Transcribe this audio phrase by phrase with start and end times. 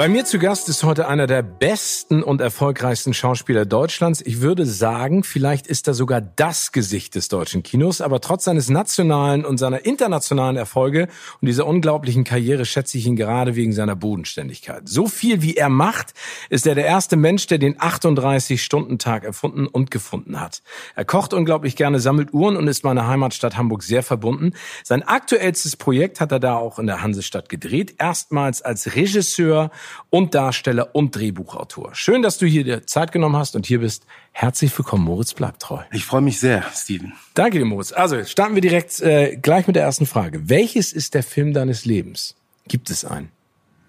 [0.00, 4.22] Bei mir zu Gast ist heute einer der besten und erfolgreichsten Schauspieler Deutschlands.
[4.22, 8.70] Ich würde sagen, vielleicht ist er sogar das Gesicht des deutschen Kinos, aber trotz seines
[8.70, 11.08] nationalen und seiner internationalen Erfolge
[11.42, 14.88] und dieser unglaublichen Karriere schätze ich ihn gerade wegen seiner Bodenständigkeit.
[14.88, 16.14] So viel wie er macht,
[16.48, 20.62] ist er der erste Mensch, der den 38-Stunden-Tag erfunden und gefunden hat.
[20.96, 24.54] Er kocht unglaublich gerne, sammelt Uhren und ist meiner Heimatstadt Hamburg sehr verbunden.
[24.82, 29.70] Sein aktuellstes Projekt hat er da auch in der Hansestadt gedreht, erstmals als Regisseur
[30.10, 31.94] und Darsteller und Drehbuchautor.
[31.94, 34.06] Schön, dass du hier dir Zeit genommen hast und hier bist.
[34.32, 35.82] Herzlich willkommen, Moritz bleibt treu.
[35.92, 37.12] Ich freue mich sehr, Steven.
[37.34, 37.92] Danke dir, Moritz.
[37.92, 40.48] Also starten wir direkt äh, gleich mit der ersten Frage.
[40.48, 42.36] Welches ist der Film deines Lebens?
[42.68, 43.30] Gibt es einen?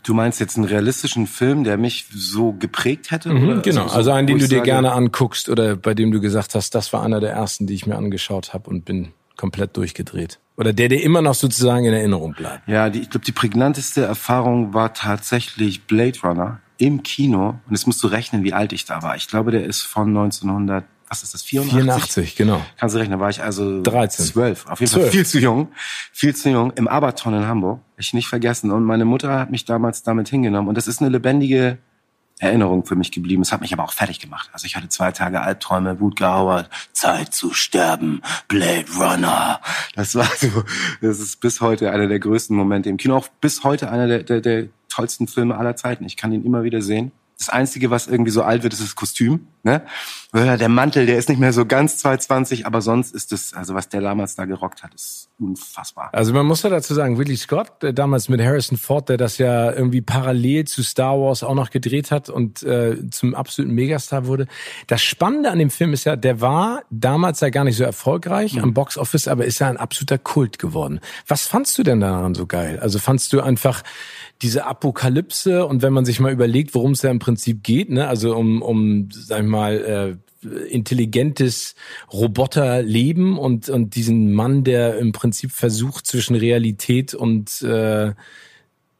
[0.03, 3.29] Du meinst jetzt einen realistischen Film, der mich so geprägt hätte?
[3.29, 3.61] Mhm, oder?
[3.61, 6.55] Genau, also, also einen, den du dir sage, gerne anguckst oder bei dem du gesagt
[6.55, 10.39] hast, das war einer der ersten, die ich mir angeschaut habe und bin komplett durchgedreht.
[10.55, 12.67] Oder der dir immer noch sozusagen in Erinnerung bleibt.
[12.67, 17.59] Ja, die, ich glaube, die prägnanteste Erfahrung war tatsächlich Blade Runner im Kino.
[17.65, 19.15] Und jetzt musst du rechnen, wie alt ich da war.
[19.15, 21.81] Ich glaube, der ist von 1900 was ist das, 84?
[21.81, 22.61] 84, genau.
[22.77, 24.27] Kannst du rechnen, da war ich also 13.
[24.27, 24.67] 12.
[24.67, 25.03] Auf jeden 12.
[25.03, 25.67] Fall viel zu jung.
[26.13, 26.71] Viel zu jung.
[26.77, 27.81] Im Aberton in Hamburg.
[27.97, 28.71] Ich nicht vergessen.
[28.71, 30.69] Und meine Mutter hat mich damals damit hingenommen.
[30.69, 31.79] Und das ist eine lebendige
[32.41, 33.43] Erinnerung für mich geblieben.
[33.43, 34.49] Es hat mich aber auch fertig gemacht.
[34.51, 39.61] Also ich hatte zwei Tage Albträume, Wut gehauert, Zeit zu sterben, Blade Runner.
[39.95, 40.63] Das war so,
[41.01, 43.15] das ist bis heute einer der größten Momente im Kino.
[43.15, 46.03] Auch bis heute einer der, der, der tollsten Filme aller Zeiten.
[46.05, 47.11] Ich kann ihn immer wieder sehen.
[47.37, 49.47] Das Einzige, was irgendwie so alt wird, ist das Kostüm.
[49.63, 49.83] Ne?
[50.33, 53.89] Der Mantel, der ist nicht mehr so ganz 220, aber sonst ist es, also was
[53.89, 56.09] der damals da gerockt hat, ist unfassbar.
[56.13, 59.39] Also man muss ja dazu sagen, Willie Scott, der damals mit Harrison Ford, der das
[59.39, 64.25] ja irgendwie parallel zu Star Wars auch noch gedreht hat und äh, zum absoluten Megastar
[64.25, 64.47] wurde.
[64.87, 68.55] Das Spannende an dem Film ist ja, der war damals ja gar nicht so erfolgreich
[68.55, 68.63] mhm.
[68.63, 71.01] am Box Office, aber ist ja ein absoluter Kult geworden.
[71.27, 72.79] Was fandst du denn daran so geil?
[72.79, 73.83] Also fandst du einfach
[74.41, 78.07] diese Apokalypse und wenn man sich mal überlegt, worum es ja im Prinzip geht, ne,
[78.07, 81.75] also um, um, sag ich mal, äh, intelligentes
[82.11, 88.13] Roboterleben und, und diesen Mann, der im Prinzip versucht zwischen Realität und äh,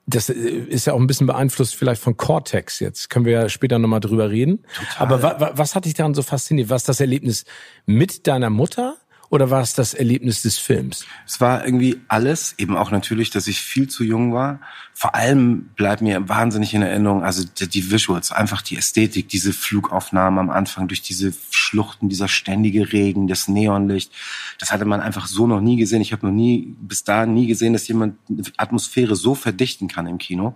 [0.08, 3.10] das ist ja auch ein bisschen beeinflusst vielleicht von Cortex jetzt.
[3.10, 4.64] Können wir ja später nochmal drüber reden.
[4.76, 4.98] Total.
[4.98, 6.70] Aber wa, wa, was hat dich daran so fasziniert?
[6.70, 7.46] Was das Erlebnis
[7.86, 8.98] mit deiner Mutter?
[9.32, 11.06] Oder war es das Erlebnis des Films?
[11.26, 14.60] Es war irgendwie alles, eben auch natürlich, dass ich viel zu jung war.
[14.94, 20.38] Vor allem bleibt mir wahnsinnig in Erinnerung, also die, Visuals, einfach die Ästhetik, diese Flugaufnahmen
[20.38, 24.12] am Anfang durch diese Schluchten, dieser ständige Regen, das Neonlicht.
[24.60, 26.02] Das hatte man einfach so noch nie gesehen.
[26.02, 28.18] Ich habe noch nie, bis da nie gesehen, dass jemand
[28.58, 30.56] Atmosphäre so verdichten kann im Kino.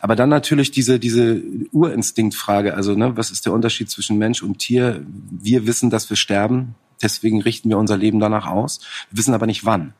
[0.00, 4.58] Aber dann natürlich diese, diese Urinstinktfrage, also ne, was ist der Unterschied zwischen Mensch und
[4.58, 5.04] Tier?
[5.30, 8.80] Wir wissen, dass wir sterben Deswegen richten wir unser Leben danach aus.
[9.10, 9.94] Wir wissen aber nicht wann.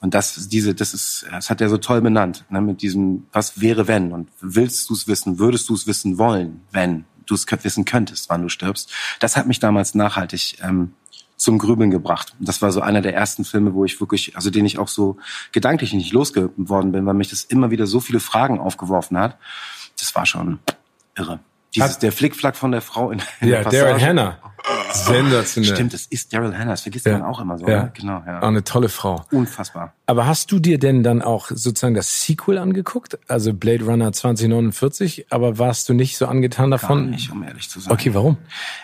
[0.00, 3.60] Und das, diese, das ist, das hat er so toll benannt, ne, mit diesem, was
[3.60, 4.12] wäre wenn?
[4.12, 5.38] Und willst du es wissen?
[5.38, 8.92] Würdest du es wissen wollen, wenn du es wissen könntest, wann du stirbst?
[9.20, 10.92] Das hat mich damals nachhaltig ähm,
[11.36, 12.34] zum Grübeln gebracht.
[12.38, 15.16] Das war so einer der ersten Filme, wo ich wirklich, also den ich auch so
[15.52, 19.38] gedanklich nicht losgeworden bin, weil mich das immer wieder so viele Fragen aufgeworfen hat.
[19.98, 20.58] Das war schon
[21.16, 21.40] irre.
[21.74, 24.38] Dieses, der Flickflack von der Frau in, in ja, Daryl Hannah.
[24.92, 25.74] Sensationell.
[25.74, 26.70] Stimmt, das ist Daryl Hannah.
[26.70, 27.18] Das vergisst ja.
[27.18, 27.66] man auch immer so.
[27.68, 27.84] Ja.
[27.84, 27.92] Ne?
[27.94, 28.40] Genau, ja.
[28.40, 29.24] Auch eine tolle Frau.
[29.30, 29.92] Unfassbar.
[30.06, 33.18] Aber hast du dir denn dann auch sozusagen das Sequel angeguckt?
[33.26, 37.04] Also Blade Runner 2049, aber warst du nicht so angetan davon?
[37.04, 37.92] Gar nicht, um ehrlich zu sein.
[37.92, 38.36] Okay, warum?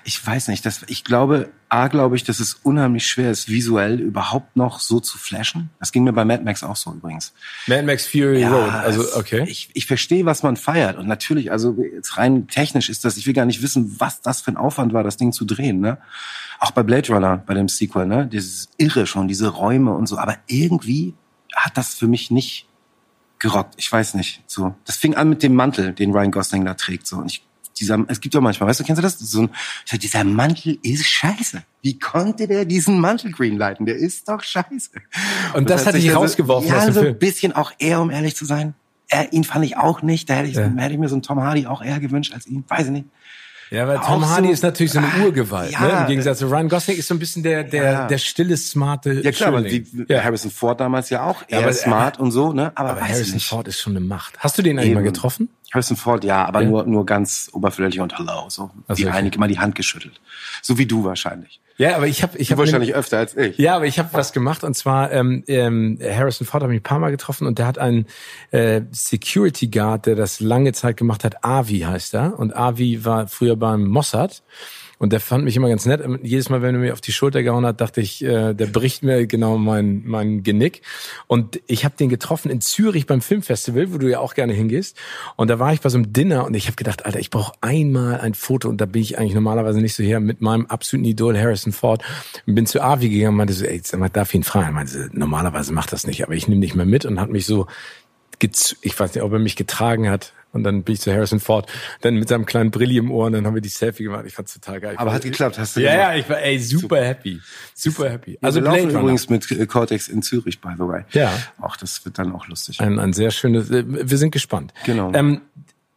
[0.04, 0.64] Ich weiß nicht.
[0.64, 4.98] Das, ich glaube, A, glaube ich, dass es unheimlich schwer ist, visuell überhaupt noch so
[4.98, 5.70] zu flashen.
[5.78, 7.34] Das ging mir bei Mad Max auch so übrigens.
[7.66, 9.44] Mad Max Fury ja, Road, also okay.
[9.46, 10.96] Ich, ich verstehe, was man feiert.
[10.96, 14.40] Und natürlich, also jetzt rein technisch ist das, ich will gar nicht wissen, was das
[14.40, 15.80] für ein Aufwand war, das Ding zu drehen.
[15.80, 15.98] Ne?
[16.58, 18.26] Auch bei Blade Runner, bei dem Sequel, ne?
[18.26, 20.18] Dieses Irre schon, diese Räume und so.
[20.18, 21.14] Aber irgendwie
[21.54, 22.66] hat das für mich nicht
[23.38, 23.74] gerockt.
[23.76, 24.42] Ich weiß nicht.
[24.46, 27.06] So, das fing an mit dem Mantel, den Ryan Gosling da trägt.
[27.06, 27.44] So, und ich
[27.80, 29.18] dieser, es gibt ja manchmal, weißt du, kennst du das?
[29.18, 29.50] So ein,
[29.84, 31.62] ich sag, dieser Mantel ist scheiße.
[31.82, 33.86] Wie konnte der diesen Mantel greenlighten?
[33.86, 34.90] Der ist doch scheiße.
[35.54, 38.10] Und, und das, das hat dich rausgeworfen so, Ja, so ein bisschen auch eher, um
[38.10, 38.74] ehrlich zu sein.
[39.10, 40.30] Er, ihn fand ich auch nicht.
[40.30, 40.68] Da hätte ich, ja.
[40.68, 42.64] hätte ich mir so einen Tom Hardy auch eher gewünscht als ihn.
[42.68, 43.06] Weiß ich nicht.
[43.70, 46.00] Ja, weil Tom Hardy so, ist natürlich so eine ah, Urgewalt, ja, ne?
[46.00, 48.06] Im Gegensatz zu Ryan Gosling ist so ein bisschen der, der, ja.
[48.08, 50.24] der stille, smarte Ja klar, aber wie ja.
[50.24, 52.72] Harrison Ford damals ja auch eher aber, smart und so, ne?
[52.74, 54.40] Aber, aber Harrison Ford ist schon eine Macht.
[54.40, 55.50] Hast du den eigentlich mal getroffen?
[55.72, 58.70] Harrison Ford, ja, aber nur, nur ganz oberflächlich und hello, so.
[58.88, 59.16] Also die okay.
[59.16, 60.20] einige mal die Hand geschüttelt.
[60.62, 61.60] So wie du wahrscheinlich.
[61.80, 63.56] Ja, aber ich habe ich hab wahrscheinlich öfter als ich.
[63.56, 66.82] Ja, aber ich habe was gemacht und zwar ähm, ähm, Harrison Ford hat mich ein
[66.82, 68.04] paar Mal getroffen und der hat einen
[68.50, 71.42] äh, Security Guard, der das lange Zeit gemacht hat.
[71.42, 74.42] Avi heißt er und Avi war früher beim Mossad
[75.00, 76.02] und der fand mich immer ganz nett.
[76.22, 79.02] Jedes Mal, wenn er mir auf die Schulter gehauen hat, dachte ich, äh, der bricht
[79.02, 80.82] mir genau mein, mein Genick.
[81.26, 84.98] Und ich habe den getroffen in Zürich beim Filmfestival, wo du ja auch gerne hingehst.
[85.36, 87.54] Und da war ich bei so einem Dinner und ich habe gedacht, Alter, ich brauche
[87.62, 88.68] einmal ein Foto.
[88.68, 92.04] Und da bin ich eigentlich normalerweise nicht so her mit meinem absoluten Idol Harrison Ford.
[92.46, 94.66] Und bin zu Avi gegangen und meinte so, ey, sag mal, darf ich ihn fragen?
[94.66, 97.46] Er meinte, normalerweise macht das nicht, aber ich nehme dich mal mit und hat mich
[97.46, 97.66] so
[98.42, 101.70] ich weiß nicht, ob er mich getragen hat, und dann bin ich zu Harrison Ford,
[102.00, 104.24] dann mit seinem kleinen Brilli im Ohr und dann haben wir die Selfie gemacht.
[104.26, 104.94] Ich fand's total geil.
[104.96, 106.08] Aber hat geklappt, hast du Ja, gemacht.
[106.10, 107.04] ja, ich war ey super, super.
[107.04, 107.40] happy.
[107.74, 108.38] Super happy.
[108.40, 111.04] Also wir laufen übrigens mit äh, Cortex in Zürich, by the way.
[111.12, 111.32] Ja.
[111.60, 112.80] Auch das wird dann auch lustig.
[112.80, 114.72] Ein, ein sehr schönes, äh, wir sind gespannt.
[114.86, 115.12] Genau.
[115.14, 115.40] Ähm,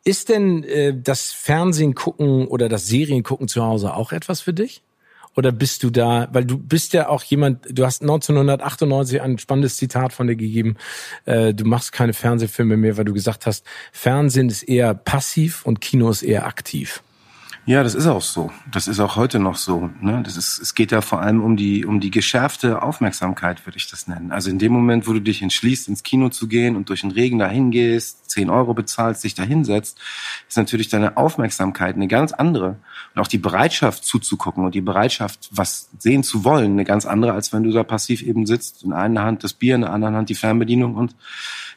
[0.06, 4.54] ist denn äh, das Fernsehen gucken oder das Serien gucken zu Hause auch etwas für
[4.54, 4.82] dich?
[5.36, 9.78] Oder bist du da, weil du bist ja auch jemand, du hast 1998 ein spannendes
[9.78, 10.76] Zitat von dir gegeben,
[11.26, 15.82] äh, du machst keine Fernsehfilme mehr, weil du gesagt hast, Fernsehen ist eher passiv und
[15.82, 17.02] Kino ist eher aktiv.
[17.66, 18.52] Ja, das ist auch so.
[18.70, 19.90] Das ist auch heute noch so.
[20.02, 20.22] Ne?
[20.22, 23.90] Das ist, es geht ja vor allem um die, um die geschärfte Aufmerksamkeit, würde ich
[23.90, 24.34] das nennen.
[24.34, 27.12] Also in dem Moment, wo du dich entschließt, ins Kino zu gehen und durch den
[27.12, 29.98] Regen dahin gehst, 10 Euro bezahlst, dich da hinsetzt,
[30.50, 32.80] ist natürlich deine Aufmerksamkeit eine ganz andere.
[33.16, 37.32] Und auch die Bereitschaft zuzugucken und die Bereitschaft, was sehen zu wollen, eine ganz andere,
[37.32, 38.84] als wenn du da passiv eben sitzt.
[38.84, 41.16] In einer Hand das Bier, in der anderen Hand die Fernbedienung und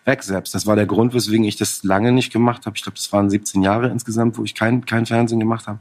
[0.07, 0.55] weg selbst.
[0.55, 2.77] Das war der Grund, weswegen ich das lange nicht gemacht habe.
[2.77, 5.81] Ich glaube, das waren 17 Jahre insgesamt, wo ich kein, kein Fernsehen gemacht habe.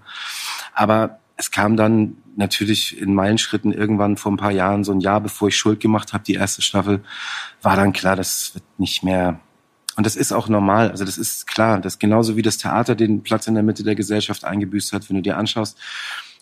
[0.73, 5.21] Aber es kam dann natürlich in Meilenschritten irgendwann vor ein paar Jahren, so ein Jahr
[5.21, 7.03] bevor ich Schuld gemacht habe, die erste Staffel,
[7.61, 9.39] war dann klar, das wird nicht mehr.
[9.95, 10.91] Und das ist auch normal.
[10.91, 11.79] Also das ist klar.
[11.79, 15.15] Das genauso wie das Theater den Platz in der Mitte der Gesellschaft eingebüßt hat, wenn
[15.15, 15.77] du dir anschaust,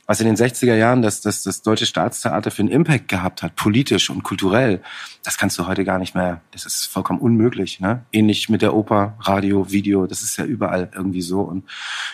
[0.05, 3.55] was in den 60er Jahren das, das, das deutsche Staatstheater für einen Impact gehabt hat,
[3.55, 4.81] politisch und kulturell,
[5.23, 6.41] das kannst du heute gar nicht mehr.
[6.51, 7.79] Das ist vollkommen unmöglich.
[7.79, 8.03] Ne?
[8.11, 11.41] Ähnlich mit der Oper, Radio, Video, das ist ja überall irgendwie so.
[11.41, 11.63] Und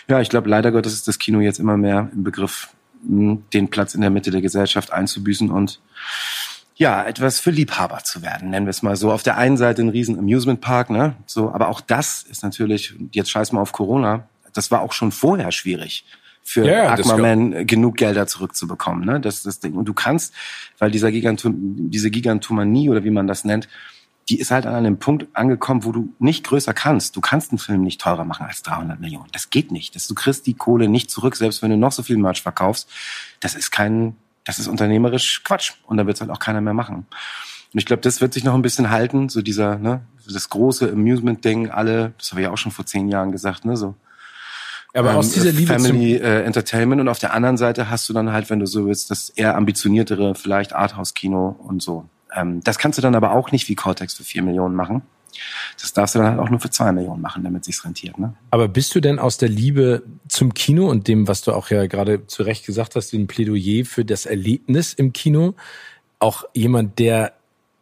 [0.08, 2.68] ja, ich glaube, leider Gottes ist das Kino jetzt immer mehr im Begriff,
[3.04, 5.80] hm, den Platz in der Mitte der Gesellschaft einzubüßen und
[6.76, 9.12] ja, etwas für Liebhaber zu werden, nennen wir es mal so.
[9.12, 11.14] Auf der einen Seite ein riesen Amusement Park, ne?
[11.26, 15.12] So, aber auch das ist natürlich, jetzt scheiß mal auf Corona, das war auch schon
[15.12, 16.06] vorher schwierig
[16.50, 19.04] für ja, Aquaman genug Gelder zurückzubekommen.
[19.04, 19.20] Ne?
[19.20, 19.74] Das ist das Ding.
[19.74, 20.34] Und du kannst,
[20.78, 21.54] weil dieser Gigantum,
[21.90, 23.68] diese Gigantomanie oder wie man das nennt,
[24.28, 27.14] die ist halt an einem Punkt angekommen, wo du nicht größer kannst.
[27.14, 29.28] Du kannst einen Film nicht teurer machen als 300 Millionen.
[29.30, 29.94] Das geht nicht.
[29.94, 32.90] Das, du kriegst die Kohle nicht zurück, selbst wenn du noch so viel Merch verkaufst.
[33.38, 35.74] Das ist kein, das ist unternehmerisch Quatsch.
[35.86, 37.06] Und da wird es halt auch keiner mehr machen.
[37.72, 40.90] Und ich glaube, das wird sich noch ein bisschen halten, so dieser, ne, das große
[40.90, 43.94] Amusement-Ding, alle, das habe ich ja auch schon vor zehn Jahren gesagt, ne, so
[44.94, 48.12] aber ähm, aus dieser Liebe Family äh, Entertainment und auf der anderen Seite hast du
[48.12, 52.08] dann halt, wenn du so willst, das eher ambitioniertere, vielleicht Arthouse-Kino und so.
[52.34, 55.02] Ähm, das kannst du dann aber auch nicht wie Cortex für vier Millionen machen.
[55.80, 58.18] Das darfst du dann halt auch nur für zwei Millionen machen, damit sich's rentiert.
[58.18, 58.34] Ne?
[58.50, 61.86] Aber bist du denn aus der Liebe zum Kino und dem, was du auch ja
[61.86, 65.54] gerade zu Recht gesagt hast, dem Plädoyer für das Erlebnis im Kino,
[66.18, 67.32] auch jemand, der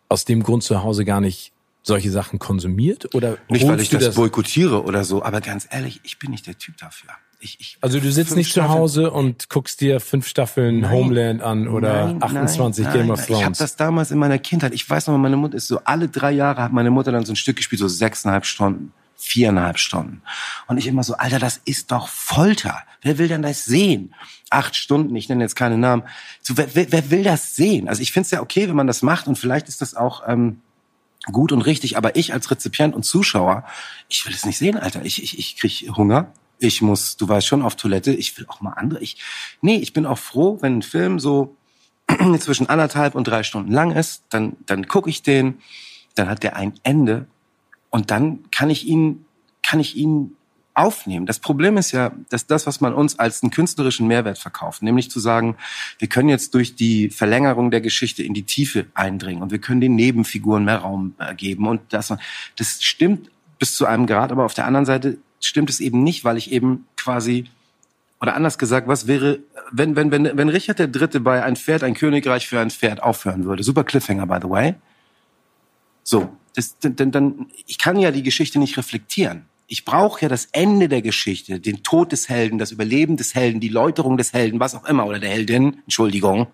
[0.09, 4.05] aus dem Grund zu Hause gar nicht solche Sachen konsumiert oder nicht, weil ich das,
[4.05, 7.11] das, boykottiere oder so, aber ganz ehrlich, ich bin nicht der Typ dafür.
[7.41, 8.73] Ich, ich, also du sitzt nicht Staffeln.
[8.73, 13.11] zu Hause und guckst dir fünf Staffeln nein, Homeland an oder nein, 28 nein, Game
[13.11, 13.39] of Thrones.
[13.39, 14.75] Ich habe das damals in meiner Kindheit.
[14.75, 17.33] Ich weiß noch, meine Mutter ist so alle drei Jahre hat meine Mutter dann so
[17.33, 20.23] ein Stück gespielt, so sechseinhalb Stunden, viereinhalb Stunden.
[20.67, 22.83] Und ich immer so, Alter, das ist doch Folter.
[23.03, 24.15] Wer will denn das sehen?
[24.51, 26.03] Acht Stunden, ich nenne jetzt keine Namen.
[26.43, 27.89] So, wer, wer, wer will das sehen?
[27.89, 30.25] Also ich finde es ja okay, wenn man das macht und vielleicht ist das auch
[30.27, 30.61] ähm,
[31.27, 33.65] gut und richtig, aber ich als Rezipient und Zuschauer,
[34.09, 35.05] ich will es nicht sehen, Alter.
[35.05, 36.33] Ich, ich, ich krieg Hunger.
[36.61, 38.13] Ich muss, du weißt schon, auf Toilette.
[38.13, 39.01] Ich will auch mal andere.
[39.01, 39.19] Ich,
[39.61, 41.57] nee, ich bin auch froh, wenn ein Film so
[42.41, 45.61] zwischen anderthalb und drei Stunden lang ist, dann, dann gucke ich den,
[46.15, 47.27] dann hat der ein Ende
[47.91, 49.25] und dann kann ich ihn,
[49.63, 50.37] kann ich ihn
[50.79, 51.27] aufnehmen.
[51.27, 55.11] Das Problem ist ja, dass das, was man uns als einen künstlerischen Mehrwert verkauft, nämlich
[55.11, 55.57] zu sagen,
[55.99, 59.81] wir können jetzt durch die Verlängerung der Geschichte in die Tiefe eindringen und wir können
[59.81, 62.15] den Nebenfiguren mehr Raum äh, geben und das,
[62.57, 66.25] das stimmt bis zu einem Grad, aber auf der anderen Seite stimmt es eben nicht,
[66.25, 67.47] weil ich eben quasi
[68.21, 69.39] Oder anders gesagt, was wäre,
[69.71, 73.03] wenn, wenn, wenn, wenn Richard der Dritte bei ein Pferd, ein Königreich für ein Pferd
[73.03, 73.63] aufhören würde?
[73.63, 74.75] Super Cliffhanger, by the way.
[76.03, 79.45] So, das, dann, dann, ich kann ja die Geschichte nicht reflektieren.
[79.69, 83.61] Ich brauche ja das Ende der Geschichte, den Tod des Helden, das Überleben des Helden,
[83.61, 86.49] die Läuterung des Helden, was auch immer, oder der Heldin, Entschuldigung.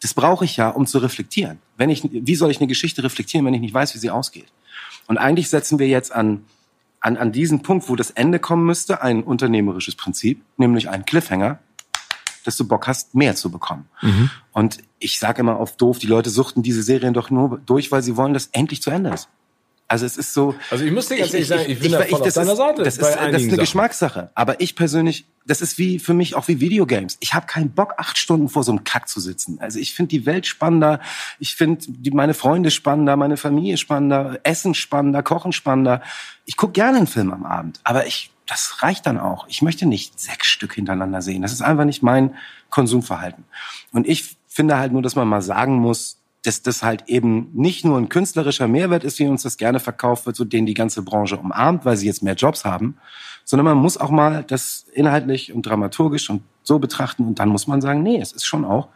[0.00, 1.58] Das brauche ich ja, um zu reflektieren.
[1.76, 4.46] Wenn ich, wie soll ich eine Geschichte reflektieren, wenn ich nicht weiß, wie sie ausgeht?
[5.06, 6.44] Und eigentlich setzen wir jetzt an
[7.06, 11.60] an, an diesen Punkt, wo das Ende kommen müsste, ein unternehmerisches Prinzip, nämlich ein Cliffhanger,
[12.44, 13.88] dass du Bock hast, mehr zu bekommen.
[14.02, 14.30] Mhm.
[14.52, 18.02] Und ich sage immer auf doof, die Leute suchten diese Serien doch nur durch, weil
[18.02, 19.28] sie wollen, dass endlich zu Ende ist.
[19.88, 20.54] Also es ist so.
[20.70, 22.56] Also ich muss dir ganz ehrlich sagen, ich bin ich, da voll ich, auf deiner
[22.56, 22.82] Seite.
[22.82, 23.58] Das ist, das ist eine Sachen.
[23.58, 24.30] Geschmackssache.
[24.34, 27.18] Aber ich persönlich, das ist wie für mich auch wie Videogames.
[27.20, 29.58] Ich habe keinen Bock, acht Stunden vor so einem Kack zu sitzen.
[29.60, 31.00] Also ich finde die Welt spannender.
[31.38, 36.02] Ich finde meine Freunde spannender, meine Familie spannender, Essen spannender, Kochen spannender.
[36.46, 39.46] Ich gucke gerne einen Film am Abend, aber ich das reicht dann auch.
[39.48, 41.42] Ich möchte nicht sechs Stück hintereinander sehen.
[41.42, 42.36] Das ist einfach nicht mein
[42.70, 43.44] Konsumverhalten.
[43.92, 47.84] Und ich finde halt nur, dass man mal sagen muss, dass das halt eben nicht
[47.84, 51.02] nur ein künstlerischer Mehrwert ist, wie uns das gerne verkauft wird, so den die ganze
[51.02, 52.96] Branche umarmt, weil sie jetzt mehr Jobs haben,
[53.44, 57.66] sondern man muss auch mal das inhaltlich und dramaturgisch und so betrachten und dann muss
[57.66, 58.88] man sagen, nee, es ist schon auch,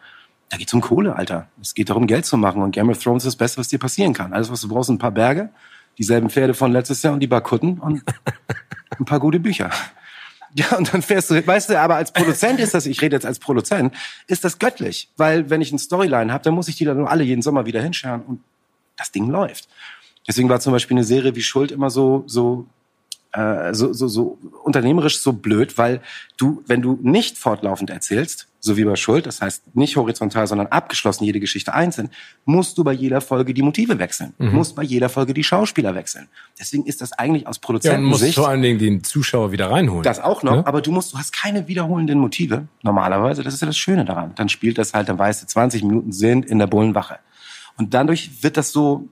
[0.49, 1.49] da geht's um Kohle, Alter.
[1.61, 3.79] Es geht darum, Geld zu machen und Game of Thrones ist das Beste, was dir
[3.79, 4.33] passieren kann.
[4.33, 5.51] Alles, was du brauchst, sind ein paar Berge,
[5.99, 8.03] dieselben Pferde von letztes Jahr und die Bakutten und
[8.99, 9.71] ein paar gute Bücher.
[10.55, 13.27] Ja, und dann fährst du, weißt du, aber als Produzent ist das, ich rede jetzt
[13.27, 13.95] als Produzent,
[14.27, 15.09] ist das göttlich.
[15.17, 17.81] Weil wenn ich eine Storyline habe, dann muss ich die dann alle jeden Sommer wieder
[17.81, 18.41] hinscheren und
[18.97, 19.69] das Ding läuft.
[20.27, 22.67] Deswegen war zum Beispiel eine Serie wie Schuld immer so, so
[23.33, 26.01] äh, so, so, so unternehmerisch so blöd, weil
[26.37, 30.67] du, wenn du nicht fortlaufend erzählst, so wie bei Schuld, das heißt nicht horizontal, sondern
[30.67, 32.11] abgeschlossen jede Geschichte einzeln,
[32.45, 34.53] musst du bei jeder Folge die Motive wechseln, mhm.
[34.53, 36.29] musst bei jeder Folge die Schauspieler wechseln.
[36.59, 38.03] Deswegen ist das eigentlich aus Produzentensicht...
[38.03, 40.03] Ja, du musst vor allen Dingen den Zuschauer wieder reinholen.
[40.03, 40.67] Das auch noch, ja?
[40.67, 44.33] aber du musst, du hast keine wiederholenden Motive, normalerweise, das ist ja das Schöne daran.
[44.37, 47.19] Dann spielt das halt, dann weißt du, 20 Minuten sind in der Bullenwache.
[47.79, 49.09] Und dadurch wird das so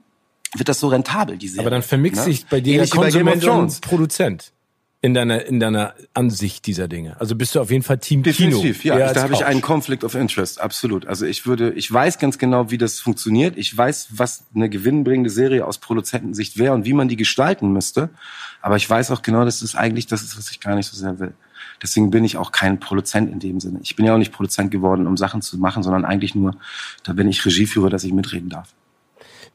[0.54, 1.60] wird das so rentabel, diese.
[1.60, 2.24] Aber dann vermixt ne?
[2.24, 4.52] sich bei dir Ähnlich Konsument und Produzent
[5.00, 7.20] in deiner in deiner Ansicht dieser Dinge.
[7.20, 8.96] Also bist du auf jeden Fall Team Definitiv, Kino.
[8.96, 9.12] ja.
[9.12, 11.06] Da habe ich einen Conflict of Interest, absolut.
[11.06, 13.56] Also ich würde, ich weiß ganz genau, wie das funktioniert.
[13.56, 18.10] Ich weiß, was eine gewinnbringende Serie aus Produzentensicht wäre und wie man die gestalten müsste.
[18.60, 20.96] Aber ich weiß auch genau, dass es eigentlich das ist, was ich gar nicht so
[20.96, 21.32] sehr will.
[21.80, 23.78] Deswegen bin ich auch kein Produzent in dem Sinne.
[23.84, 26.56] Ich bin ja auch nicht Produzent geworden, um Sachen zu machen, sondern eigentlich nur,
[27.04, 28.74] da bin ich Regie führe, dass ich mitreden darf.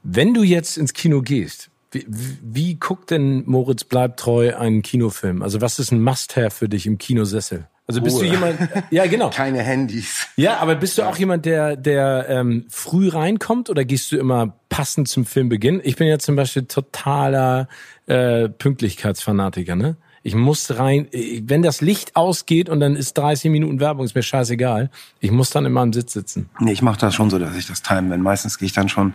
[0.04, 5.42] Wenn du jetzt ins Kino gehst, wie, wie guckt denn Moritz bleibt treu einen Kinofilm?
[5.42, 7.68] Also was ist ein Must-have für dich im Kinosessel?
[7.86, 8.26] Also bist Ruhe.
[8.26, 8.60] du jemand,
[8.92, 9.30] ja genau.
[9.30, 10.28] Keine Handys.
[10.38, 14.58] Ja, aber bist du auch jemand, der, der ähm, früh reinkommt oder gehst du immer
[14.70, 15.82] passend zum Filmbeginn?
[15.84, 17.68] Ich bin ja zum Beispiel totaler
[18.08, 19.98] äh, Pünktlichkeitsfanatiker, ne?
[20.26, 24.24] Ich muss rein, wenn das Licht ausgeht und dann ist 30 Minuten Werbung, ist mir
[24.24, 24.90] scheißegal.
[25.20, 26.50] Ich muss dann immer am Sitz sitzen.
[26.60, 28.22] Nee, ich mache das schon so, dass ich das time bin.
[28.22, 29.14] Meistens gehe ich dann schon,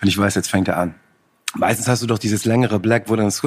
[0.00, 0.94] wenn ich weiß, jetzt fängt er an.
[1.54, 3.40] Meistens hast du doch dieses längere Black, wo dann das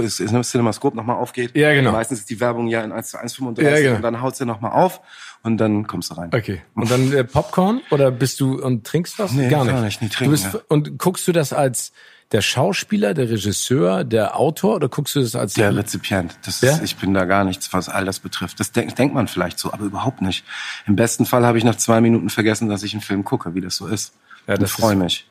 [0.50, 1.56] Cinemascope nochmal aufgeht.
[1.56, 1.92] Ja, genau.
[1.92, 3.96] Meistens ist die Werbung ja in 1 zu 1 35 ja, genau.
[3.96, 5.02] und dann haut's ja nochmal auf
[5.42, 6.30] und dann kommst du rein.
[6.34, 6.62] Okay.
[6.76, 9.32] Und dann äh, Popcorn oder bist du und trinkst was?
[9.32, 9.74] Nee, gar nicht.
[9.74, 10.62] Gar nicht, nicht trinken, du bist, ja.
[10.70, 11.92] Und guckst du das als
[12.36, 16.38] der Schauspieler, der Regisseur, der Autor oder guckst du das als der Rezipient?
[16.46, 16.72] Das ja?
[16.72, 18.60] ist, ich bin da gar nichts, was all das betrifft.
[18.60, 20.44] Das denk, denkt man vielleicht so, aber überhaupt nicht.
[20.86, 23.62] Im besten Fall habe ich nach zwei Minuten vergessen, dass ich einen Film gucke, wie
[23.62, 24.16] das so ist.
[24.48, 25.26] Ja, das freue mich.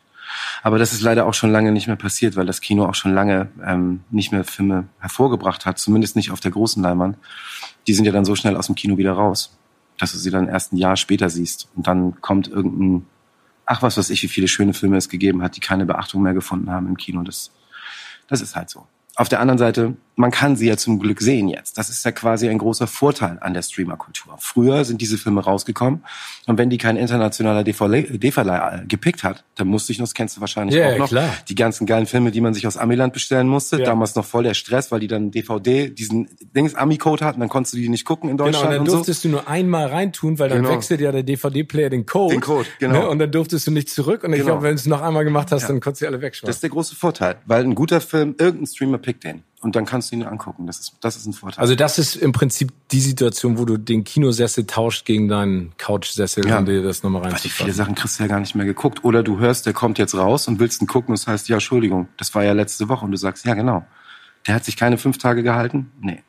[0.62, 3.12] Aber das ist leider auch schon lange nicht mehr passiert, weil das Kino auch schon
[3.12, 7.18] lange ähm, nicht mehr Filme hervorgebracht hat, zumindest nicht auf der großen Leinwand.
[7.86, 9.54] Die sind ja dann so schnell aus dem Kino wieder raus,
[9.98, 13.04] dass du sie dann erst ein Jahr später siehst und dann kommt irgendein
[13.66, 16.34] ach was weiß ich, wie viele schöne Filme es gegeben hat, die keine Beachtung mehr
[16.34, 17.22] gefunden haben im Kino.
[17.22, 17.50] Das,
[18.28, 18.86] das ist halt so.
[19.16, 21.78] Auf der anderen Seite, man kann sie ja zum Glück sehen jetzt.
[21.78, 24.36] Das ist ja quasi ein großer Vorteil an der Streamer-Kultur.
[24.38, 26.04] Früher sind diese Filme rausgekommen
[26.46, 30.36] und wenn die kein internationaler D-Verleih äh, gepickt hat, dann musste ich noch, das kennst
[30.36, 31.32] du wahrscheinlich ja, auch noch, klar.
[31.48, 33.78] die ganzen geilen Filme, die man sich aus Amiland bestellen musste.
[33.78, 33.86] Ja.
[33.86, 37.74] Damals noch voll der Stress, weil die dann DVD, diesen Dings Ami-Code hatten, dann konntest
[37.74, 38.56] du die nicht gucken in Deutschland.
[38.56, 39.28] Genau, und dann und durftest so.
[39.28, 40.74] du nur einmal reintun, weil dann genau.
[40.74, 42.34] wechselt ja der DVD-Player den Code.
[42.34, 43.00] Den Code, genau.
[43.00, 43.08] Ne?
[43.08, 44.24] Und dann durftest du nicht zurück.
[44.24, 44.52] Und ich genau.
[44.52, 45.68] glaube, wenn du es noch einmal gemacht hast, ja.
[45.68, 46.46] dann konntest du alle wegschmeißen.
[46.46, 49.86] Das ist der große Vorteil, weil ein guter Film, irgendein Streamer pickt den und dann
[49.86, 50.66] kannst du ihn angucken.
[50.66, 51.60] Das ist, das ist ein Vorteil.
[51.60, 56.46] Also das ist im Prinzip die Situation, wo du den Kinosessel tauscht gegen deinen Couchsessel,
[56.46, 56.58] ja.
[56.58, 57.50] um dir das nochmal reinzufassen.
[57.50, 59.04] Viele Sachen kriegst du ja gar nicht mehr geguckt.
[59.04, 61.56] Oder du hörst, der kommt jetzt raus und willst ihn gucken und das heißt, ja,
[61.56, 63.86] Entschuldigung, das war ja letzte Woche und du sagst, ja, genau.
[64.46, 65.90] Der hat sich keine fünf Tage gehalten?
[66.00, 66.22] Nee.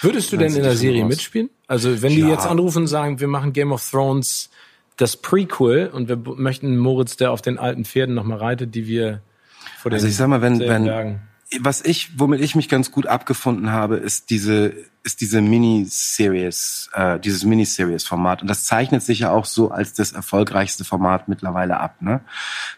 [0.00, 1.50] Würdest du denn in der Serie mitspielen?
[1.66, 2.26] Also wenn ja.
[2.26, 4.50] die jetzt anrufen und sagen, wir machen Game of Thrones
[4.96, 9.22] das Prequel und wir möchten Moritz, der auf den alten Pferden nochmal reitet, die wir
[9.78, 11.18] vor den Also ich sag mal, wenn, wenn,
[11.60, 14.74] was ich, womit ich mich ganz gut abgefunden habe, ist diese,
[15.04, 18.42] ist diese Miniseries, äh, dieses Miniseries-Format.
[18.42, 22.20] Und das zeichnet sich ja auch so als das erfolgreichste Format mittlerweile ab, ne?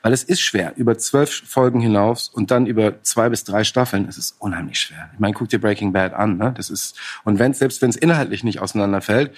[0.02, 4.06] Weil es ist schwer, über zwölf Folgen hinaus und dann über zwei bis drei Staffeln,
[4.06, 5.08] es ist unheimlich schwer.
[5.14, 6.52] Ich meine, guck dir Breaking Bad an, ne?
[6.54, 9.32] Das ist, und wenn, selbst wenn es inhaltlich nicht auseinanderfällt,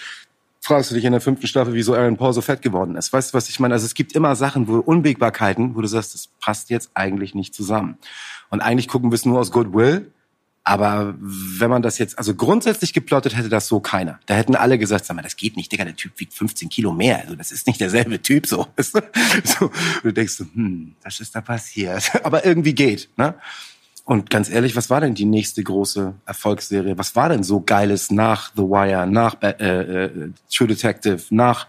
[0.60, 3.12] fragst du dich in der fünften Staffel, wieso Aaron Paul so fett geworden ist.
[3.12, 3.74] Weißt du, was ich meine?
[3.74, 7.54] Also es gibt immer Sachen, wo Unwägbarkeiten, wo du sagst, das passt jetzt eigentlich nicht
[7.54, 7.96] zusammen.
[8.50, 10.12] Und eigentlich gucken wir es nur aus Goodwill.
[10.62, 14.20] Aber wenn man das jetzt, also grundsätzlich geplottet hätte das so keiner.
[14.26, 16.92] Da hätten alle gesagt, sag mal, das geht nicht, Digga, der Typ wiegt 15 Kilo
[16.92, 17.20] mehr.
[17.20, 18.66] Also das ist nicht derselbe Typ so.
[18.76, 22.12] so und du denkst so, hm, was ist da passiert?
[22.24, 23.34] Aber irgendwie geht, ne?
[24.10, 26.98] Und ganz ehrlich, was war denn die nächste große Erfolgsserie?
[26.98, 31.68] Was war denn so Geiles nach The Wire, nach äh, äh, True Detective, nach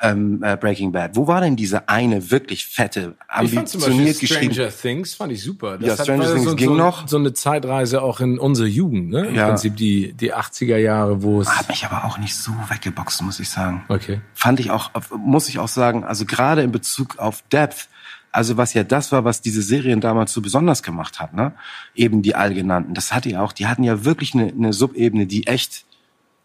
[0.00, 1.16] ähm, äh, Breaking Bad?
[1.16, 4.52] Wo war denn diese eine wirklich fette, ambitioniert geschrieben?
[4.54, 5.76] Stranger Things fand ich super.
[5.76, 7.08] Das ja, Stranger Things so, ging so, noch.
[7.08, 9.26] So eine Zeitreise auch in unsere Jugend, ne?
[9.26, 9.48] Im Ja.
[9.48, 11.48] Prinzip die, die 80er Jahre, wo es...
[11.48, 13.82] Hat mich aber auch nicht so weggeboxt, muss ich sagen.
[13.88, 14.20] Okay.
[14.34, 17.88] Fand ich auch, muss ich auch sagen, also gerade in Bezug auf Depth,
[18.32, 21.52] also was ja das war, was diese Serien damals so besonders gemacht hat, ne?
[21.94, 22.94] Eben die Allgenannten.
[22.94, 25.84] Das hatte ja auch, die hatten ja wirklich eine, eine Subebene, die echt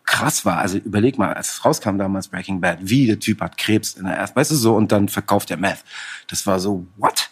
[0.04, 0.58] krass war.
[0.58, 4.06] Also überleg mal, als es rauskam damals Breaking Bad, wie der Typ hat Krebs in
[4.06, 5.84] der ersten, weißt du so, und dann verkauft er Meth.
[6.30, 7.30] Das war so, what?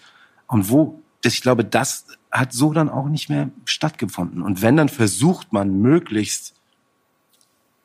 [0.48, 4.42] Und wo, das, ich glaube, das hat so dann auch nicht mehr stattgefunden.
[4.42, 6.54] Und wenn, dann versucht man möglichst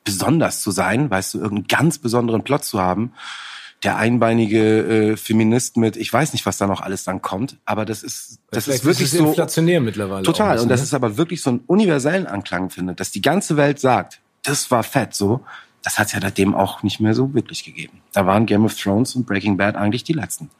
[0.04, 3.12] besonders zu sein, weißt du, irgendeinen ganz besonderen Plot zu haben.
[3.82, 7.86] Der einbeinige äh, Feminist mit, ich weiß nicht, was da noch alles dann kommt, aber
[7.86, 9.28] das ist, das Vielleicht ist wirklich es so.
[9.28, 10.22] inflationär mittlerweile.
[10.22, 10.52] Total.
[10.52, 10.84] bisschen, Und das ne?
[10.84, 14.82] ist aber wirklich so einen universellen Anklang findet, dass die ganze Welt sagt, das war
[14.82, 15.40] fett so.
[15.82, 18.02] Das hat es ja seitdem auch nicht mehr so wirklich gegeben.
[18.12, 20.50] Da waren Game of Thrones und Breaking Bad eigentlich die letzten.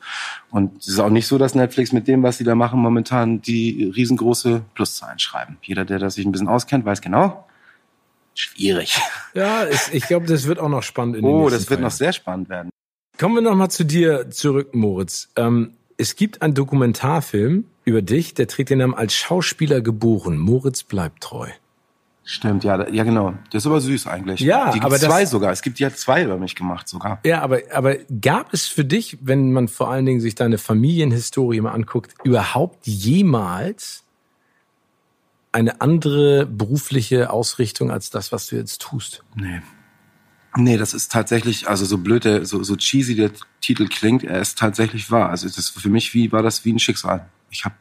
[0.50, 3.42] Und es ist auch nicht so, dass Netflix mit dem, was sie da machen, momentan
[3.42, 5.58] die riesengroße Pluszahlen schreiben.
[5.60, 7.46] Jeder, der das sich ein bisschen auskennt, weiß genau,
[8.34, 8.98] schwierig.
[9.34, 11.82] Ja, ich glaube, das wird auch noch spannend in den Oh, das wird Teilen.
[11.82, 12.70] noch sehr spannend werden.
[13.20, 15.28] Kommen wir noch mal zu dir zurück, Moritz.
[15.36, 20.38] Ähm, es gibt einen Dokumentarfilm über dich, der trägt den Namen als Schauspieler geboren.
[20.38, 21.50] Moritz bleibt treu.
[22.24, 23.34] Stimmt, ja, ja genau.
[23.50, 24.40] Das ist aber süß eigentlich.
[24.40, 25.52] Ja, die aber das- zwei sogar.
[25.52, 27.20] Es gibt ja zwei über mich gemacht sogar.
[27.26, 31.60] Ja, aber, aber gab es für dich, wenn man vor allen Dingen sich deine Familienhistorie
[31.60, 34.02] mal anguckt, überhaupt jemals
[35.52, 39.22] eine andere berufliche Ausrichtung als das, was du jetzt tust?
[39.34, 39.60] Nee.
[40.56, 44.40] Nee, das ist tatsächlich, also so blöd, der, so, so cheesy der Titel klingt, er
[44.40, 45.30] ist tatsächlich wahr.
[45.30, 47.28] Also das für mich wie war das wie ein Schicksal.
[47.50, 47.76] Ich habe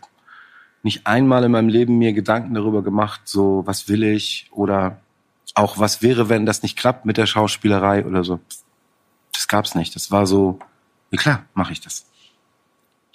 [0.83, 4.99] nicht einmal in meinem Leben mir Gedanken darüber gemacht, so was will ich oder
[5.55, 8.39] auch was wäre, wenn das nicht klappt mit der Schauspielerei oder so.
[9.33, 9.95] Das gab's nicht.
[9.95, 10.59] Das war so,
[11.11, 12.05] ja klar, mache ich das.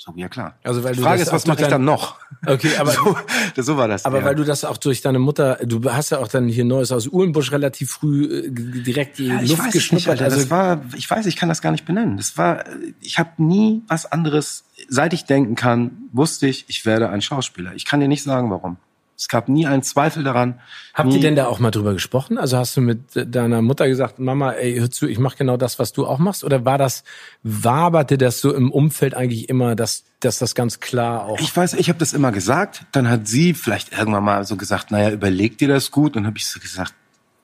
[0.05, 0.59] So, ja klar.
[0.63, 2.17] Also, weil du Frage das ist, was mache ich dann noch?
[2.45, 3.17] Okay, aber so,
[3.55, 4.05] das, so war das.
[4.05, 4.25] Aber ja.
[4.27, 7.07] weil du das auch durch deine Mutter, du hast ja auch dann hier Neues aus
[7.07, 10.21] Uhlenbusch relativ früh äh, direkt die Ja, ich Luft geschnuppert.
[10.21, 12.19] Also das war, ich weiß, ich kann das gar nicht benennen.
[12.19, 12.65] Das war,
[13.01, 14.65] ich habe nie was anderes.
[14.89, 17.73] Seit ich denken kann, wusste ich, ich werde ein Schauspieler.
[17.75, 18.77] Ich kann dir nicht sagen, warum.
[19.17, 20.61] Es gab nie einen Zweifel daran.
[20.93, 22.37] Habt nie, ihr denn da auch mal drüber gesprochen?
[22.37, 25.79] Also hast du mit deiner Mutter gesagt, Mama, ey, hör zu, ich mache genau das,
[25.79, 26.43] was du auch machst?
[26.43, 27.05] Oder war das,
[27.43, 31.39] waberte das so im Umfeld eigentlich immer, dass, dass das ganz klar auch...
[31.39, 32.87] Ich weiß, ich habe das immer gesagt.
[32.93, 36.17] Dann hat sie vielleicht irgendwann mal so gesagt, naja, überleg dir das gut.
[36.17, 36.95] Und habe ich so gesagt,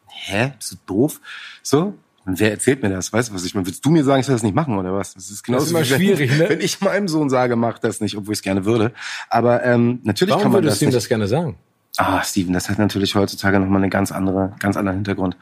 [0.08, 1.20] hä, bist du doof?
[1.62, 1.94] So.
[2.30, 3.12] Und wer erzählt mir das?
[3.12, 3.66] Weißt du, was ich meine?
[3.66, 5.14] Willst du mir sagen, ich soll das nicht machen oder was?
[5.14, 6.48] Das ist genauso immer wie wenn, schwierig, ne?
[6.48, 8.92] Wenn ich meinem Sohn sage, mach das nicht, obwohl ich es gerne würde.
[9.28, 11.56] Aber ähm, natürlich Warum kann man würdest das du ihm das gerne sagen?
[11.96, 15.36] Ah, Steven, das hat natürlich heutzutage nochmal einen ganz andere, ganz anderen Hintergrund.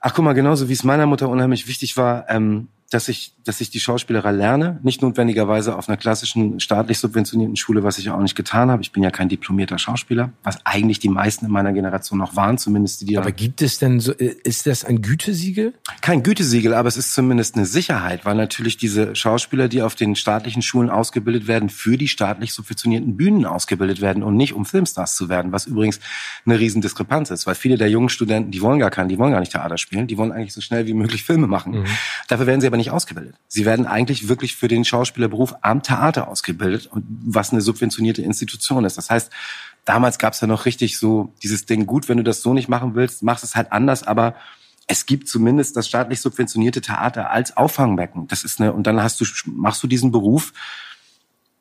[0.00, 3.60] Ach, guck mal, genauso wie es meiner Mutter unheimlich wichtig war, ähm, dass ich, dass
[3.60, 8.14] ich die Schauspielerei lerne, nicht notwendigerweise auf einer klassischen staatlich subventionierten Schule, was ich ja
[8.14, 8.82] auch nicht getan habe.
[8.82, 12.58] Ich bin ja kein diplomierter Schauspieler, was eigentlich die meisten in meiner Generation noch waren,
[12.58, 15.72] zumindest die, die Aber gibt es denn so, ist das ein Gütesiegel?
[16.02, 20.14] kein Gütesiegel, aber es ist zumindest eine Sicherheit, weil natürlich diese Schauspieler, die auf den
[20.14, 25.16] staatlichen Schulen ausgebildet werden, für die staatlich subventionierten Bühnen ausgebildet werden und nicht um Filmstars
[25.16, 26.00] zu werden, was übrigens
[26.44, 29.32] eine riesen Diskrepanz ist, weil viele der jungen Studenten, die wollen gar keinen, die wollen
[29.32, 31.86] gar nicht Theater spielen, die wollen eigentlich so schnell wie möglich Filme machen.
[32.28, 33.36] Dafür werden sie aber nicht ausgebildet.
[33.48, 38.84] Sie werden eigentlich wirklich für den Schauspielerberuf am Theater ausgebildet, und was eine subventionierte Institution
[38.84, 38.98] ist.
[38.98, 39.30] Das heißt,
[39.84, 42.68] damals gab es ja noch richtig so dieses Ding, gut, wenn du das so nicht
[42.68, 44.34] machen willst, machst es halt anders, aber
[44.86, 48.28] es gibt zumindest das staatlich subventionierte Theater als Auffangbecken.
[48.28, 50.52] Das ist eine, und dann hast du, machst du diesen Beruf,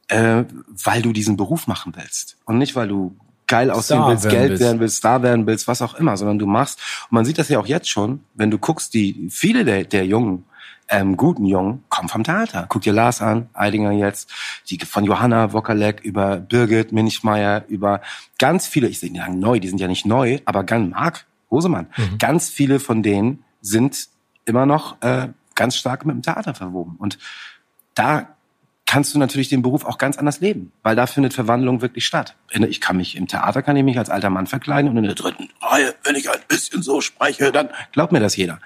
[0.08, 0.44] äh,
[0.84, 2.38] weil du diesen Beruf machen willst.
[2.46, 3.16] Und nicht, weil du
[3.48, 4.64] geil aussehen Star willst, werden Geld willst.
[4.64, 6.80] werden willst, Star werden willst, was auch immer, sondern du machst,
[7.10, 10.06] und man sieht das ja auch jetzt schon, wenn du guckst, die, viele der, der
[10.06, 10.46] Jungen,
[10.91, 12.65] ähm, guten Jungen kommen vom Theater.
[12.69, 14.30] Guck dir Lars an, Eidinger jetzt,
[14.69, 18.01] die von Johanna Wokalek über Birgit Minichmeier, über
[18.38, 21.88] ganz viele, ich sehe nicht neu, die sind ja nicht neu, aber ganz Marc Hosemann,
[21.97, 22.17] mhm.
[22.17, 24.10] ganz viele von denen sind
[24.45, 26.95] immer noch äh, ganz stark mit dem Theater verwoben.
[26.97, 27.17] Und
[27.95, 28.36] da
[28.91, 32.36] kannst du natürlich den Beruf auch ganz anders leben, weil da findet Verwandlung wirklich statt.
[32.49, 35.15] Ich kann mich im Theater kann ich mich als alter Mann verkleiden und in der
[35.15, 38.60] dritten Reihe, wenn ich ein bisschen so spreche, dann glaubt mir das jeder.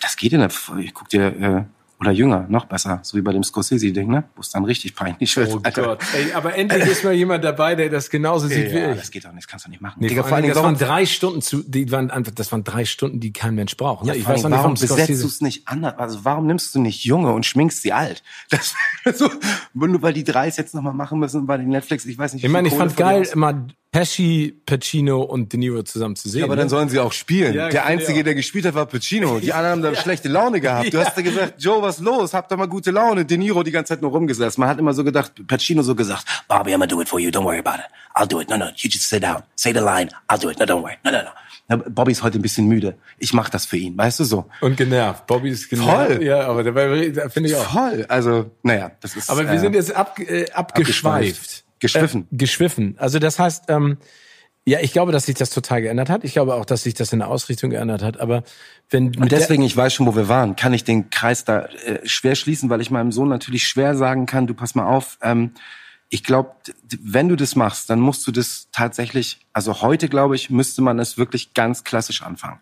[0.00, 1.64] Das geht in der, ich guck dir äh,
[1.98, 4.24] oder jünger, noch besser, so wie bei dem Scorsese-Ding, ne?
[4.34, 5.54] Wo es dann richtig peinlich wird.
[5.54, 5.82] Oh Alter.
[5.82, 6.04] Gott.
[6.14, 8.98] Ey, aber endlich ist mal jemand dabei, der das genauso sieht ja, wie ich.
[8.98, 9.96] Das geht doch nicht, das kannst du nicht machen.
[10.00, 12.84] Nee, Digga, vor allem, das waren drei Stunden zu, die waren einfach, das waren drei
[12.84, 14.04] Stunden, die kein Mensch braucht.
[14.04, 14.12] Ne?
[14.12, 15.98] Ja, ich weiß nicht, warum besetzt du es nicht anders?
[15.98, 18.22] Also warum nimmst du nicht junge und schminkst sie alt?
[18.48, 18.74] Das,
[19.18, 19.28] so,
[19.74, 22.44] nur weil die drei es jetzt nochmal machen müssen bei den Netflix, ich weiß nicht.
[22.44, 26.40] Ich meine, ich fand geil, immer Pesci, Pacino und De Niro zusammen zu sehen.
[26.40, 26.60] Ja, aber ne?
[26.60, 27.54] dann sollen sie auch spielen.
[27.54, 29.40] Ja, der Einzige, der gespielt hat, war Pacino.
[29.40, 30.92] Die anderen haben da schlechte Laune gehabt.
[30.92, 32.34] Du hast da gesagt, Joe, was los?
[32.34, 33.24] Habt ihr mal gute Laune?
[33.24, 34.60] De Niro die ganze Zeit nur rumgesessen.
[34.60, 37.30] Man hat immer so gedacht, Pacino so gesagt, Bobby, I'm gonna do it for you.
[37.30, 37.86] Don't worry about it.
[38.14, 38.50] I'll do it.
[38.50, 39.44] No, no, you just sit down.
[39.54, 40.10] Say the line.
[40.30, 40.58] I'll do it.
[40.58, 40.98] No, don't worry.
[41.02, 41.30] No, no, no.
[41.88, 42.98] Bobby ist heute ein bisschen müde.
[43.16, 44.44] Ich mach das für ihn, weißt du so.
[44.60, 45.26] Und genervt.
[45.26, 46.16] Bobby ist genervt.
[46.16, 46.22] Voll.
[46.22, 47.64] Ja, aber dabei finde ich auch.
[47.64, 48.04] Voll.
[48.10, 49.30] Also, naja, das ist.
[49.30, 51.64] Aber wir äh, sind jetzt ab, äh, abgeschweift.
[51.80, 52.22] Geschwiffen.
[52.22, 52.94] Äh, geschwiffen.
[52.98, 53.98] Also das heißt, ähm,
[54.68, 56.24] ja, ich glaube, dass sich das total geändert hat.
[56.24, 58.18] Ich glaube auch, dass sich das in der Ausrichtung geändert hat.
[58.18, 58.42] Aber
[58.90, 62.00] wenn und deswegen, ich weiß schon, wo wir waren, kann ich den Kreis da äh,
[62.04, 65.18] schwer schließen, weil ich meinem Sohn natürlich schwer sagen kann: Du pass mal auf.
[65.22, 65.52] Ähm,
[66.08, 66.50] ich glaube,
[67.00, 69.38] wenn du das machst, dann musst du das tatsächlich.
[69.52, 72.58] Also heute glaube ich, müsste man es wirklich ganz klassisch anfangen.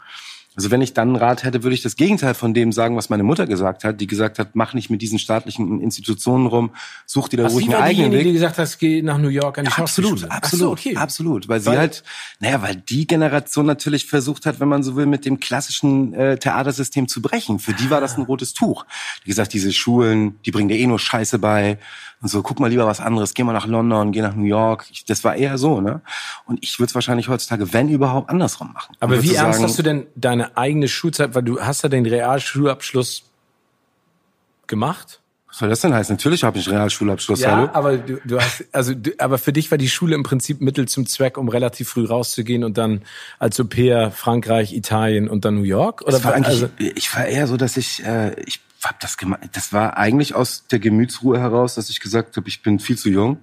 [0.57, 3.11] Also wenn ich dann einen Rat hätte, würde ich das Gegenteil von dem sagen, was
[3.11, 6.71] meine Mutter gesagt hat, die gesagt hat, mach nicht mit diesen staatlichen Institutionen rum,
[7.07, 8.25] such dir da ruhig einen eigenen Weg.
[8.25, 10.97] die gesagt hat, geh nach New York an die ja, Absolut, absolut, so, okay.
[10.97, 12.05] absolut, weil, weil, sie halt,
[12.39, 16.39] naja, weil die Generation natürlich versucht hat, wenn man so will, mit dem klassischen äh,
[16.39, 17.59] Theatersystem zu brechen.
[17.59, 18.87] Für die war das ein rotes Tuch.
[19.25, 21.79] Wie gesagt, diese Schulen, die bringen dir eh nur Scheiße bei
[22.25, 24.87] und so, guck mal lieber was anderes, geh mal nach London, geh nach New York.
[24.91, 26.01] Ich, das war eher so, ne?
[26.47, 28.97] Und ich würde es wahrscheinlich heutzutage, wenn überhaupt, andersrum machen.
[28.99, 32.07] Aber wie ernst sagen, hast du denn deine eigene Schulzeit, weil du hast ja den
[32.07, 33.25] Realschulabschluss
[34.67, 35.21] gemacht?
[35.49, 36.17] Was soll das denn heißen?
[36.17, 37.69] Natürlich habe ich einen Realschulabschluss, ja, hallo.
[37.75, 40.89] aber du, du hast, also, du, aber für dich war die Schule im Prinzip Mittel
[40.89, 43.03] zum Zweck, um relativ früh rauszugehen und dann
[43.39, 46.01] als Au pair Frankreich, Italien und dann New York?
[46.07, 49.41] Oder war eigentlich, also, ich war eher so, dass ich, äh, ich hab das gemacht.
[49.53, 53.09] Das war eigentlich aus der Gemütsruhe heraus, dass ich gesagt habe, ich bin viel zu
[53.09, 53.39] jung.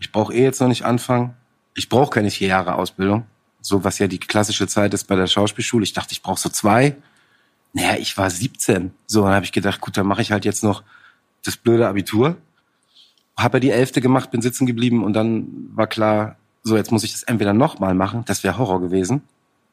[0.00, 1.34] Ich brauche eh jetzt noch nicht anfangen.
[1.74, 3.24] Ich brauche keine vier Jahre Ausbildung,
[3.60, 5.84] so was ja die klassische Zeit ist bei der Schauspielschule.
[5.84, 6.96] Ich dachte, ich brauche so zwei.
[7.72, 8.92] Naja, ich war 17.
[9.06, 10.82] So, dann habe ich gedacht, gut, dann mache ich halt jetzt noch
[11.44, 12.36] das blöde Abitur.
[13.38, 17.04] Habe ja die Elfte gemacht, bin sitzen geblieben und dann war klar, so jetzt muss
[17.04, 19.22] ich das entweder nochmal machen, das wäre Horror gewesen,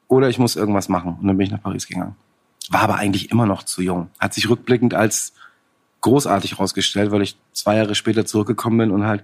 [0.08, 1.18] oder ich muss irgendwas machen.
[1.20, 2.16] Und dann bin ich nach Paris gegangen
[2.70, 4.08] war aber eigentlich immer noch zu jung.
[4.18, 5.34] Hat sich rückblickend als
[6.00, 9.22] großartig herausgestellt, weil ich zwei Jahre später zurückgekommen bin und halt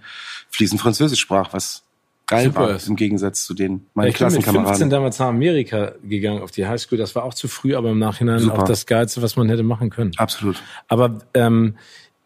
[0.50, 1.84] fließend Französisch sprach, was
[2.26, 4.72] geil Super war im Gegensatz zu den meinen ich Klassenkameraden.
[4.74, 6.98] Ich bin mit 15 damals nach Amerika gegangen auf die Highschool.
[6.98, 8.58] Das war auch zu früh, aber im Nachhinein Super.
[8.58, 10.12] auch das Geilste, was man hätte machen können.
[10.16, 10.62] Absolut.
[10.88, 11.76] Aber ähm,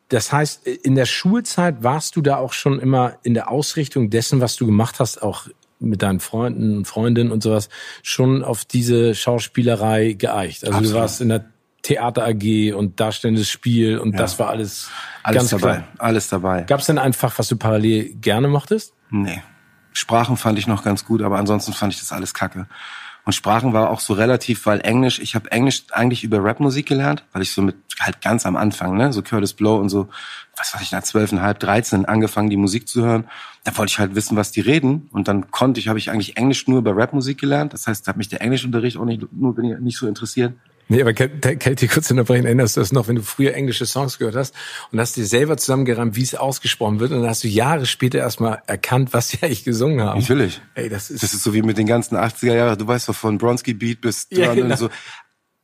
[0.08, 4.40] das heißt, in der Schulzeit warst du da auch schon immer in der Ausrichtung dessen,
[4.40, 5.46] was du gemacht hast, auch
[5.80, 7.68] mit deinen Freunden und Freundinnen und sowas
[8.02, 10.64] schon auf diese Schauspielerei geeicht.
[10.64, 10.96] Also Absolut.
[10.96, 11.44] du warst in der
[11.82, 14.18] Theater AG und darstellendes Spiel und ja.
[14.18, 14.90] das war alles,
[15.22, 15.76] alles ganz dabei.
[15.76, 15.88] Klar.
[15.98, 16.62] Alles dabei.
[16.62, 18.92] Gab es denn einfach, was du parallel gerne mochtest?
[19.10, 19.42] Nee.
[19.92, 22.66] Sprachen fand ich noch ganz gut, aber ansonsten fand ich das alles kacke.
[23.24, 27.24] Und Sprachen war auch so relativ, weil Englisch, ich habe Englisch eigentlich über Rapmusik gelernt,
[27.32, 30.08] weil ich so mit halt ganz am Anfang, ne, so Curtis Blow und so,
[30.56, 33.28] was weiß ich, nach zwölfeinhalb, dreizehn angefangen, die Musik zu hören.
[33.64, 35.08] Da wollte ich halt wissen, was die reden.
[35.12, 37.72] Und dann konnte ich, habe ich eigentlich Englisch nur über Rapmusik gelernt.
[37.72, 40.54] Das heißt, da hat mich der Englischunterricht auch nicht, nur bin ich nicht so interessiert.
[40.90, 44.18] Nee, aber ich dir kurz unterbrechen, erinnerst du das noch, wenn du früher englische Songs
[44.18, 44.56] gehört hast
[44.90, 48.18] und hast dir selber zusammengerammt, wie es ausgesprochen wird und dann hast du Jahre später
[48.18, 50.18] erstmal erkannt, was die eigentlich gesungen haben.
[50.18, 50.60] Natürlich.
[50.74, 53.14] Ey, das ist das ist so wie mit den ganzen 80er Jahren, du weißt doch
[53.14, 54.66] von Bronski Beat bis ja, genau.
[54.66, 54.90] und so.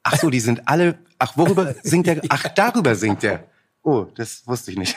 [0.04, 3.48] Ach so, die sind alle, ach worüber singt der, ach darüber singt der.
[3.87, 4.96] Oh, das wusste ich nicht.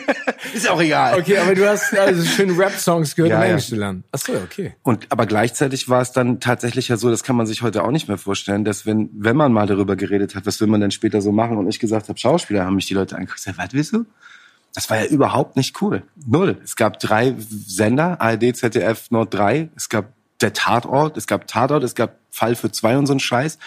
[0.54, 1.20] ist auch egal.
[1.20, 3.68] Okay, aber du hast also schön Rap-Songs gehört, ja, um Englisch ja.
[3.68, 4.04] zu lernen.
[4.12, 4.72] Ach so, okay.
[4.82, 7.90] Und aber gleichzeitig war es dann tatsächlich ja so, das kann man sich heute auch
[7.90, 10.90] nicht mehr vorstellen, dass wenn wenn man mal darüber geredet hat, was will man denn
[10.90, 13.74] später so machen, und ich gesagt habe, Schauspieler, haben mich die Leute angeguckt, gesagt, was
[13.74, 14.06] willst du?
[14.74, 16.02] Das war ja überhaupt nicht cool.
[16.26, 16.56] Null.
[16.64, 19.68] Es gab drei Sender, ARD, ZDF, Nord 3.
[19.76, 23.20] Es gab der Tatort, es gab Tatort, es gab Fall für zwei und so ein
[23.20, 23.58] Scheiß.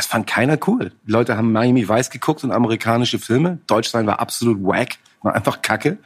[0.00, 0.92] Das fand keiner cool.
[1.06, 3.58] Die Leute haben Miami Vice geguckt und amerikanische Filme.
[3.66, 5.98] Deutschland war absolut wack, war einfach kacke.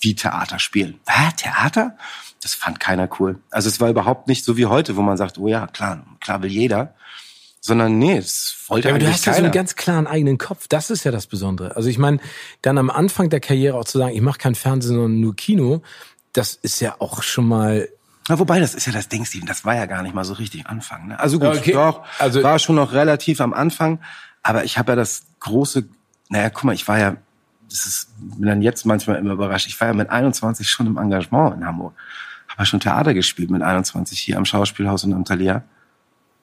[0.00, 1.00] Wie Theater spielen.
[1.06, 1.96] Ah, Theater?
[2.40, 3.40] Das fand keiner cool.
[3.50, 6.40] Also es war überhaupt nicht so wie heute, wo man sagt, oh ja, klar, klar
[6.44, 6.94] will jeder.
[7.60, 9.42] sondern nee, es wollte Ja, aber du hast ja keiner.
[9.42, 10.68] so einen ganz klaren eigenen Kopf.
[10.68, 11.74] Das ist ja das Besondere.
[11.74, 12.20] Also ich meine,
[12.60, 15.82] dann am Anfang der Karriere auch zu sagen, ich mache kein Fernsehen, sondern nur Kino,
[16.32, 17.88] das ist ja auch schon mal.
[18.28, 20.34] Na, wobei, das ist ja das Ding, Steven, das war ja gar nicht mal so
[20.34, 21.08] richtig Anfang.
[21.08, 21.18] Ne?
[21.18, 21.72] Also gut, Okay.
[21.72, 23.98] doch, Also- war schon noch relativ am Anfang,
[24.42, 25.84] aber ich habe ja das große,
[26.28, 27.16] naja, guck mal, ich war ja,
[27.68, 30.98] das ist, bin dann jetzt manchmal immer überrascht, ich war ja mit 21 schon im
[30.98, 31.94] Engagement in Hamburg.
[32.48, 35.62] Habe ja schon Theater gespielt mit 21 hier am Schauspielhaus und am Thalia.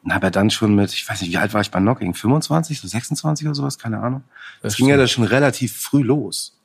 [0.03, 2.13] Und habe ja dann schon mit, ich weiß nicht, wie alt war ich bei Knocking?
[2.15, 4.23] 25, so 26 oder sowas, keine Ahnung.
[4.61, 6.57] Das, Das ging ja da schon relativ früh los.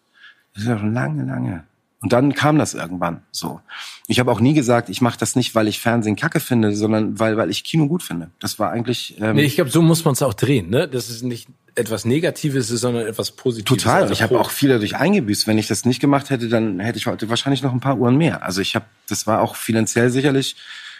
[0.54, 1.64] Das ist ja schon lange, lange.
[2.04, 3.62] Und dann kam das irgendwann so.
[4.08, 7.18] Ich habe auch nie gesagt, ich mache das nicht, weil ich Fernsehen kacke finde, sondern
[7.18, 8.30] weil, weil ich Kino gut finde.
[8.40, 10.86] Das war eigentlich ähm, Nee, ich glaube, so muss man es auch drehen, ne?
[10.86, 13.82] Das ist nicht etwas Negatives, ist, sondern etwas Positives.
[13.82, 14.02] total.
[14.02, 15.46] Also Ich habe auch viel dadurch eingebüßt.
[15.46, 18.18] Wenn ich das nicht gemacht hätte, dann hätte ich heute wahrscheinlich noch ein paar Uhren
[18.18, 18.42] mehr.
[18.42, 20.56] Also ich habe, das war auch finanziell sicherlich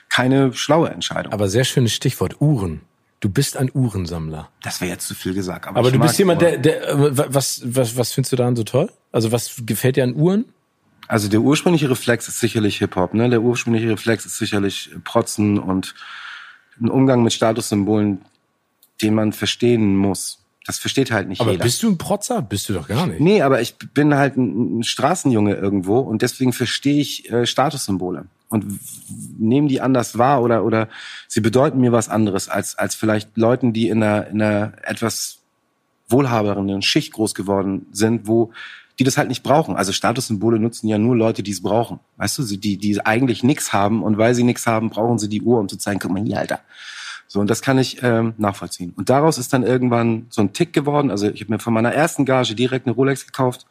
[0.08, 1.34] keine schlaue Entscheidung.
[1.34, 2.80] Aber sehr schönes Stichwort, Uhren.
[3.20, 4.48] Du bist ein Uhrensammler.
[4.62, 5.66] das wäre jetzt zu viel gesagt.
[5.66, 6.96] Aber, Aber du bist jemand, der, der äh,
[7.34, 8.90] was, was, was findest du daran so toll?
[9.12, 10.46] Also was gefällt dir an Uhren?
[11.08, 13.28] Also der ursprüngliche Reflex ist sicherlich Hip-Hop, ne?
[13.28, 15.94] Der ursprüngliche Reflex ist sicherlich Protzen und
[16.80, 18.22] ein Umgang mit Statussymbolen,
[19.02, 20.40] den man verstehen muss.
[20.66, 21.64] Das versteht halt nicht Aber jeder.
[21.64, 22.40] bist du ein Protzer?
[22.40, 23.20] Bist du doch gar nicht.
[23.20, 28.80] Nee, aber ich bin halt ein, Straßenjunge irgendwo und deswegen verstehe ich äh, Statussymbole und
[29.38, 30.88] nehme die anders wahr oder oder
[31.28, 35.40] sie bedeuten mir was anderes als als vielleicht Leuten, die in einer, in einer etwas
[36.08, 38.52] wohlhaberen Schicht groß geworden sind, wo
[38.98, 39.76] die das halt nicht brauchen.
[39.76, 42.00] Also Statussymbole nutzen ja nur Leute, die es brauchen.
[42.16, 45.42] Weißt du, die die eigentlich nichts haben und weil sie nichts haben, brauchen sie die
[45.42, 46.60] Uhr, um zu zeigen, guck mal hier, Alter.
[47.26, 48.92] So, und das kann ich ähm, nachvollziehen.
[48.96, 51.10] Und daraus ist dann irgendwann so ein Tick geworden.
[51.10, 53.66] Also ich habe mir von meiner ersten Gage direkt eine Rolex gekauft.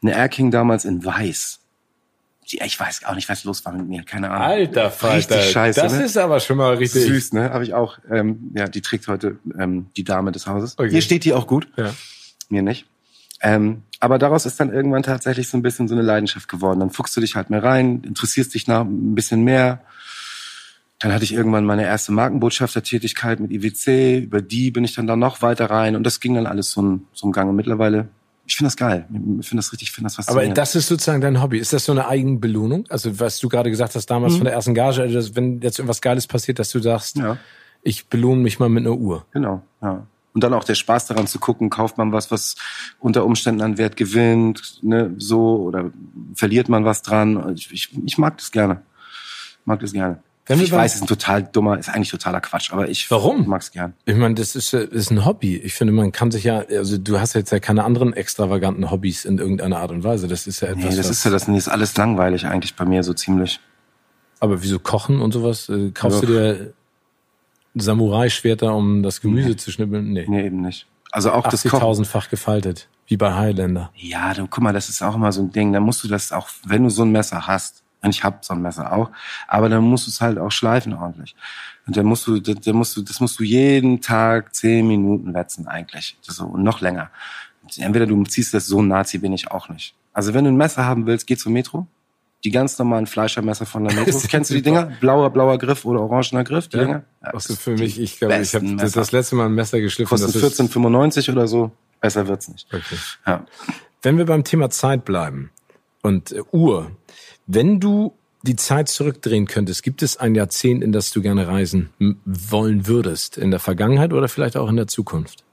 [0.00, 1.58] Eine Air King damals in weiß.
[2.50, 4.04] Die, ich weiß auch nicht, was los war mit mir.
[4.04, 4.46] Keine Ahnung.
[4.46, 6.04] Alter Falter, Richtig scheiße, das ne?
[6.04, 7.04] ist aber schon mal richtig.
[7.04, 7.50] Süß, ne?
[7.50, 7.98] Habe ich auch.
[8.10, 10.78] Ähm, ja, die trägt heute ähm, die Dame des Hauses.
[10.78, 10.94] Okay.
[10.94, 11.66] Ihr steht die auch gut.
[11.76, 11.92] Ja.
[12.48, 12.86] Mir nicht.
[13.40, 16.80] Ähm, aber daraus ist dann irgendwann tatsächlich so ein bisschen so eine Leidenschaft geworden.
[16.80, 19.80] Dann fuchst du dich halt mehr rein, interessierst dich nach ein bisschen mehr.
[20.98, 24.18] Dann hatte ich irgendwann meine erste Markenbotschaftertätigkeit mit IWC.
[24.24, 25.94] Über die bin ich dann da noch weiter rein.
[25.94, 27.48] Und das ging dann alles so ein, so ein Gang.
[27.48, 28.08] Und mittlerweile,
[28.44, 29.06] ich finde das geil.
[29.40, 30.58] Ich finde das richtig, ich finde das Aber faszinierend.
[30.58, 31.58] das ist sozusagen dein Hobby.
[31.58, 32.86] Ist das so eine Eigenbelohnung?
[32.88, 34.14] Also was du gerade gesagt hast Mhm.
[34.14, 37.18] damals von der ersten Gage, also dass, wenn jetzt irgendwas Geiles passiert, dass du sagst,
[37.18, 37.36] ja.
[37.82, 39.26] ich belohne mich mal mit einer Uhr.
[39.32, 40.06] Genau, ja.
[40.34, 42.56] Und dann auch der Spaß daran zu gucken, kauft man was, was
[43.00, 45.90] unter Umständen an Wert gewinnt, ne, so, oder
[46.34, 47.54] verliert man was dran.
[47.54, 48.82] Ich, ich, ich mag das gerne.
[49.64, 50.22] Mag das gerne.
[50.46, 53.46] Wenn ich weiß, es ist ein total dummer, ist eigentlich totaler Quatsch, aber ich Warum?
[53.46, 53.94] mag's gern.
[54.06, 55.56] Ich meine, das ist, äh, ist ein Hobby.
[55.56, 59.24] Ich finde, man kann sich ja, also du hast jetzt ja keine anderen extravaganten Hobbys
[59.24, 60.26] in irgendeiner Art und Weise.
[60.26, 60.84] Das ist ja etwas.
[60.84, 63.60] Nee, das ist ja das, nee, ist alles langweilig eigentlich bei mir so ziemlich.
[64.40, 65.68] Aber wieso kochen und sowas?
[65.68, 66.74] Äh, Kaufst du dir
[67.74, 70.12] Samurai-Schwerter, um das Gemüse zu schnippeln?
[70.12, 70.26] Nee.
[70.28, 70.86] Nee, eben nicht.
[71.10, 71.80] Also auch das Kochen.
[71.80, 72.88] 80.000-fach gefaltet.
[73.06, 73.90] Wie bei Highlander.
[73.94, 75.72] Ja, du, guck mal, das ist auch immer so ein Ding.
[75.72, 78.54] Da musst du das auch, wenn du so ein Messer hast, und ich hab so
[78.54, 79.10] ein Messer auch,
[79.46, 81.36] aber dann musst du es halt auch schleifen ordentlich.
[81.86, 85.68] Und dann musst du, dann musst du, das musst du jeden Tag zehn Minuten wetzen
[85.68, 86.18] eigentlich.
[86.20, 87.10] So, und noch länger.
[87.76, 89.94] Entweder du ziehst das so ein Nazi bin ich auch nicht.
[90.12, 91.86] Also wenn du ein Messer haben willst, geh zur Metro.
[92.44, 94.18] Die ganz normalen Fleischermesser von der Metro.
[94.28, 94.62] Kennst du die.
[94.62, 94.86] Dinger?
[95.00, 96.82] Blauer, blauer Griff oder orangener Griff, die Ja.
[96.84, 97.04] Dinger?
[97.22, 100.08] Ja, Also für mich, ich glaube, ich habe das, das letzte Mal ein Messer geschliffen.
[100.10, 101.70] Kostet das ist- 14,95 oder so.
[102.00, 102.66] Besser wird's nicht.
[102.72, 102.96] Okay.
[103.26, 103.46] Ja.
[104.02, 105.50] Wenn wir beim Thema Zeit bleiben
[106.02, 106.90] und äh, Uhr,
[107.46, 111.90] wenn du die Zeit zurückdrehen könntest, gibt es ein Jahrzehnt, in das du gerne reisen
[112.24, 113.38] wollen würdest?
[113.38, 115.44] In der Vergangenheit oder vielleicht auch in der Zukunft?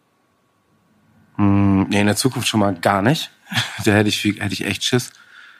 [1.35, 3.29] Hm, Nee, in der Zukunft schon mal gar nicht.
[3.85, 5.11] Da hätte ich, viel- hätte ich echt Schiss.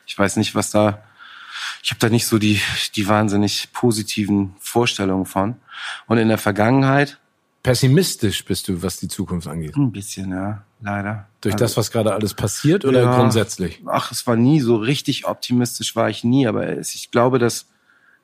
[0.08, 1.04] Ich weiß nicht, was da.
[1.84, 2.60] Ich habe da nicht so die,
[2.96, 5.56] die wahnsinnig positiven Vorstellungen von.
[6.08, 7.20] Und in der Vergangenheit
[7.62, 9.76] Pessimistisch bist du, was die Zukunft angeht.
[9.76, 11.28] ein bisschen, ja, leider.
[11.42, 13.16] Durch Also, das, was gerade alles passiert oder Ja.
[13.18, 13.82] grundsätzlich?
[13.86, 16.48] Ach, es war nie so richtig optimistisch, war ich nie.
[16.48, 17.66] Aber ich glaube, dass,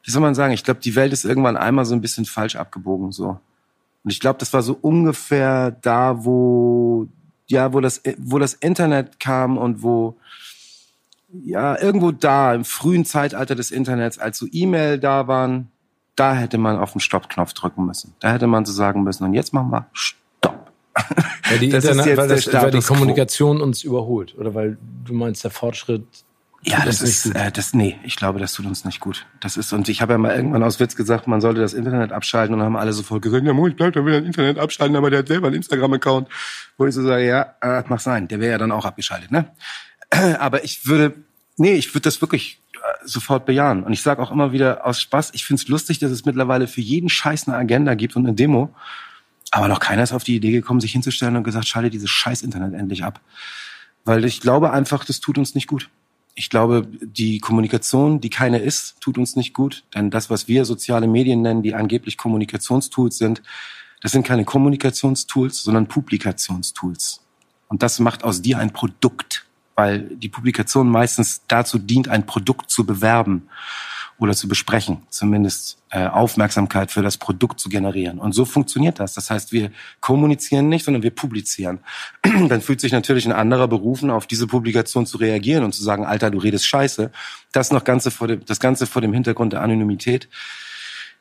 [0.03, 2.55] wie soll man sagen, ich glaube, die Welt ist irgendwann einmal so ein bisschen falsch
[2.55, 3.37] abgebogen, so.
[4.05, 7.07] Und ich glaube, das war so ungefähr da, wo,
[7.47, 10.17] ja, wo das, wo das Internet kam und wo,
[11.29, 15.71] ja, irgendwo da, im frühen Zeitalter des Internets, als so E-Mail da waren,
[16.15, 18.13] da hätte man auf den Stoppknopf drücken müssen.
[18.19, 20.71] Da hätte man so sagen müssen, und jetzt machen wir Stopp.
[21.49, 22.81] Weil die, Das ist Internet, jetzt weil, der das, weil die.
[22.81, 24.35] Kommunikation uns überholt.
[24.37, 26.05] Oder weil du meinst, der Fortschritt.
[26.63, 29.27] Ja, das ist, äh, das, nee, ich glaube, das tut uns nicht gut.
[29.39, 32.11] Das ist, und ich habe ja mal irgendwann aus Witz gesagt, man sollte das Internet
[32.11, 34.57] abschalten und dann haben alle sofort gesagt, ja, Mo, ich bleib da wieder ein Internet
[34.57, 36.27] abschalten, aber der hat selber einen Instagram-Account.
[36.77, 39.51] Wo ich so sage, ja, äh, mach sein, der wäre ja dann auch abgeschaltet, ne?
[40.39, 41.15] Aber ich würde,
[41.57, 43.83] nee, ich würde das wirklich äh, sofort bejahen.
[43.83, 46.81] Und ich sage auch immer wieder aus Spaß, ich find's lustig, dass es mittlerweile für
[46.81, 48.73] jeden Scheiß eine Agenda gibt und eine Demo.
[49.51, 52.41] Aber noch keiner ist auf die Idee gekommen, sich hinzustellen und gesagt, schalte dieses scheiß
[52.41, 53.21] Internet endlich ab.
[54.03, 55.89] Weil ich glaube einfach, das tut uns nicht gut.
[56.35, 59.85] Ich glaube, die Kommunikation, die keine ist, tut uns nicht gut.
[59.95, 63.41] Denn das, was wir soziale Medien nennen, die angeblich Kommunikationstools sind,
[64.01, 67.21] das sind keine Kommunikationstools, sondern Publikationstools.
[67.69, 69.44] Und das macht aus dir ein Produkt,
[69.75, 73.49] weil die Publikation meistens dazu dient, ein Produkt zu bewerben
[74.17, 78.19] oder zu besprechen, zumindest äh, Aufmerksamkeit für das Produkt zu generieren.
[78.19, 79.13] Und so funktioniert das.
[79.13, 81.79] Das heißt, wir kommunizieren nicht, sondern wir publizieren.
[82.23, 86.05] Dann fühlt sich natürlich ein anderer berufen, auf diese Publikation zu reagieren und zu sagen,
[86.05, 87.11] Alter, du redest scheiße.
[87.51, 90.29] Das noch Ganze vor dem, das Ganze vor dem Hintergrund der Anonymität.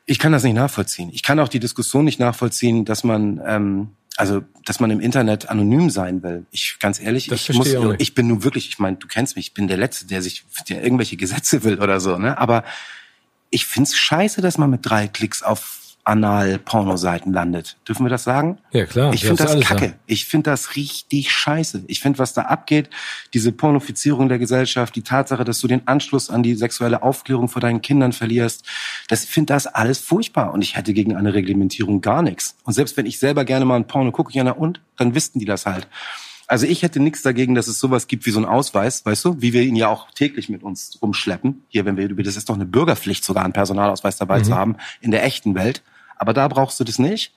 [0.05, 1.09] Ich kann das nicht nachvollziehen.
[1.13, 5.49] Ich kann auch die Diskussion nicht nachvollziehen, dass man ähm, also dass man im Internet
[5.49, 6.45] anonym sein will.
[6.51, 9.47] Ich ganz ehrlich, das ich muss, ich bin nun wirklich, ich meine, du kennst mich,
[9.47, 12.37] ich bin der Letzte, der sich, der irgendwelche Gesetze will oder so, ne?
[12.37, 12.63] Aber
[13.49, 17.77] ich find's scheiße, dass man mit drei Klicks auf Anal-Pornoseiten landet.
[17.87, 18.59] Dürfen wir das sagen?
[18.71, 19.13] Ja, klar.
[19.13, 19.85] Ich finde das kacke.
[19.85, 19.93] Haben.
[20.05, 21.83] Ich finde das richtig scheiße.
[21.87, 22.89] Ich finde, was da abgeht,
[23.33, 27.59] diese Pornofizierung der Gesellschaft, die Tatsache, dass du den Anschluss an die sexuelle Aufklärung vor
[27.59, 28.65] deinen Kindern verlierst,
[29.07, 30.53] das finde das alles furchtbar.
[30.53, 32.55] Und ich hätte gegen eine Reglementierung gar nichts.
[32.63, 34.81] Und selbst wenn ich selber gerne mal ein Porno gucke, ja, na und?
[34.97, 35.87] Dann wüssten die das halt.
[36.47, 39.41] Also ich hätte nichts dagegen, dass es sowas gibt wie so ein Ausweis, weißt du,
[39.41, 41.63] wie wir ihn ja auch täglich mit uns rumschleppen.
[41.69, 44.43] Hier, wenn wir über das ist doch eine Bürgerpflicht, sogar einen Personalausweis dabei mhm.
[44.43, 45.81] zu haben in der echten Welt.
[46.15, 47.33] Aber da brauchst du das nicht.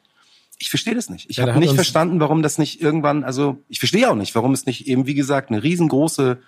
[0.59, 1.31] Ich verstehe das nicht.
[1.31, 4.53] Ich ja, habe nicht verstanden, warum das nicht irgendwann, also ich verstehe auch nicht, warum
[4.53, 6.39] es nicht eben, wie gesagt, eine riesengroße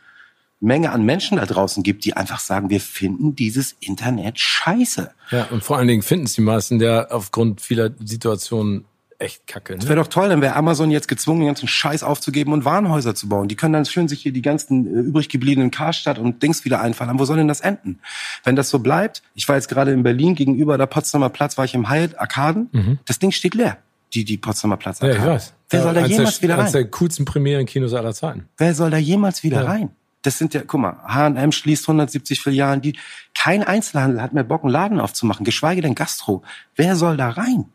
[0.61, 5.11] Menge an Menschen da draußen gibt, die einfach sagen, wir finden dieses Internet scheiße.
[5.31, 8.85] Ja, und vor allen Dingen finden es die meisten der aufgrund vieler Situationen
[9.21, 9.75] echt kacke.
[9.75, 9.79] Ne?
[9.79, 13.15] Das wäre doch toll, dann wäre Amazon jetzt gezwungen, den ganzen Scheiß aufzugeben und Warenhäuser
[13.15, 13.49] zu bauen.
[13.49, 16.81] Die können dann schön sich hier die ganzen äh, übrig gebliebenen Karstadt und Dings wieder
[16.81, 17.19] einfallen.
[17.19, 18.01] Wo soll denn das enden?
[18.45, 21.65] Wenn das so bleibt, ich war jetzt gerade in Berlin gegenüber der Potsdamer Platz, war
[21.65, 22.69] ich im Hyatt Arkaden.
[22.73, 22.99] Mhm.
[23.05, 23.79] Das Ding steht leer.
[24.15, 25.01] Die, die Potsdamer Platz.
[25.01, 25.53] Ja, ich weiß.
[25.69, 26.61] Wer soll da jemals der, wieder rein?
[26.63, 28.49] Eines der coolsten Premieren-Kinos aller Zeiten.
[28.57, 29.69] Wer soll da jemals wieder ja.
[29.69, 29.91] rein?
[30.23, 32.99] Das sind ja, guck mal, H&M schließt 170 Filialen, die,
[33.35, 36.43] kein Einzelhandel hat mehr Bock, einen Laden aufzumachen, geschweige denn Gastro.
[36.75, 37.67] Wer soll da rein?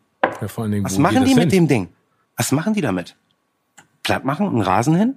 [0.42, 1.68] Ja, vor allen Dingen, Was machen die mit hin?
[1.68, 1.90] dem Ding?
[2.38, 3.16] Was machen die damit?
[4.04, 5.16] Platt machen, einen Rasen hin?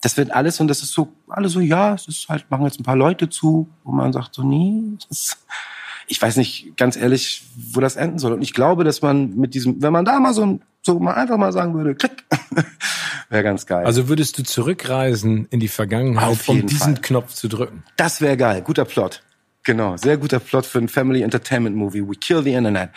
[0.00, 2.78] Das wird alles und das ist so, alle so, ja, es ist halt, machen jetzt
[2.78, 5.38] ein paar Leute zu, wo man sagt so, nee, ist,
[6.06, 8.32] ich weiß nicht ganz ehrlich, wo das enden soll.
[8.32, 11.36] Und ich glaube, dass man mit diesem, wenn man da mal so, so mal einfach
[11.36, 12.24] mal sagen würde, klick,
[13.28, 13.84] wäre ganz geil.
[13.84, 17.02] Also würdest du zurückreisen in die Vergangenheit, um diesen Fall.
[17.02, 17.82] Knopf zu drücken?
[17.96, 19.22] Das wäre geil, guter Plot.
[19.66, 22.08] Genau, sehr guter Plot für ein Family Entertainment Movie.
[22.08, 22.90] We kill the Internet.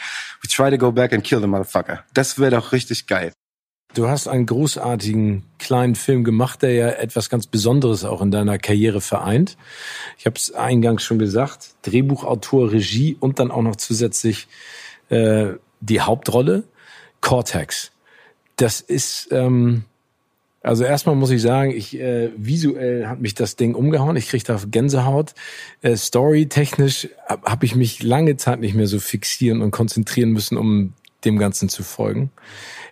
[0.43, 2.03] We try to go back and kill the motherfucker.
[2.13, 3.33] Das wäre doch richtig geil.
[3.95, 8.59] Du hast einen großartigen kleinen Film gemacht, der ja etwas ganz Besonderes auch in deiner
[8.59, 9.57] Karriere vereint.
[10.19, 14.47] Ich habe es eingangs schon gesagt, Drehbuchautor, Regie und dann auch noch zusätzlich
[15.09, 16.65] äh, die Hauptrolle,
[17.19, 17.91] Cortex.
[18.57, 19.85] Das ist, ähm,
[20.61, 24.17] also erstmal muss ich sagen, ich äh, visuell hat mich das Ding umgehauen.
[24.17, 25.33] Ich krieg da Gänsehaut.
[25.81, 30.57] Äh, Story-technisch habe hab ich mich lange Zeit nicht mehr so fixieren und konzentrieren müssen,
[30.57, 30.93] um
[31.23, 32.31] dem Ganzen zu folgen.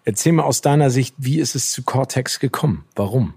[0.05, 2.85] Erzähl mal aus deiner Sicht, wie ist es zu Cortex gekommen?
[2.95, 3.33] Warum?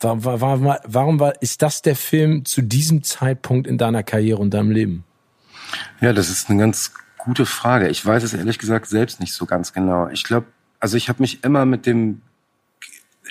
[0.00, 4.52] Warum, warum, warum war, ist das der Film zu diesem Zeitpunkt in deiner Karriere und
[4.52, 5.04] deinem Leben?
[6.00, 7.88] Ja, das ist eine ganz gute Frage.
[7.88, 10.08] Ich weiß es ehrlich gesagt selbst nicht so ganz genau.
[10.08, 10.46] Ich glaube,
[10.80, 12.22] also ich habe mich immer mit dem,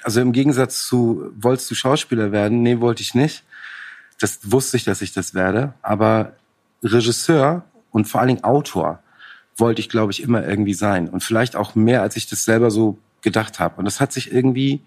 [0.05, 2.61] also im Gegensatz zu, wolltest du Schauspieler werden?
[2.61, 3.43] Nee, wollte ich nicht.
[4.19, 5.73] Das wusste ich, dass ich das werde.
[5.81, 6.33] Aber
[6.83, 8.99] Regisseur und vor allen Dingen Autor
[9.57, 11.09] wollte ich, glaube ich, immer irgendwie sein.
[11.09, 13.77] Und vielleicht auch mehr, als ich das selber so gedacht habe.
[13.77, 14.81] Und das hat sich irgendwie,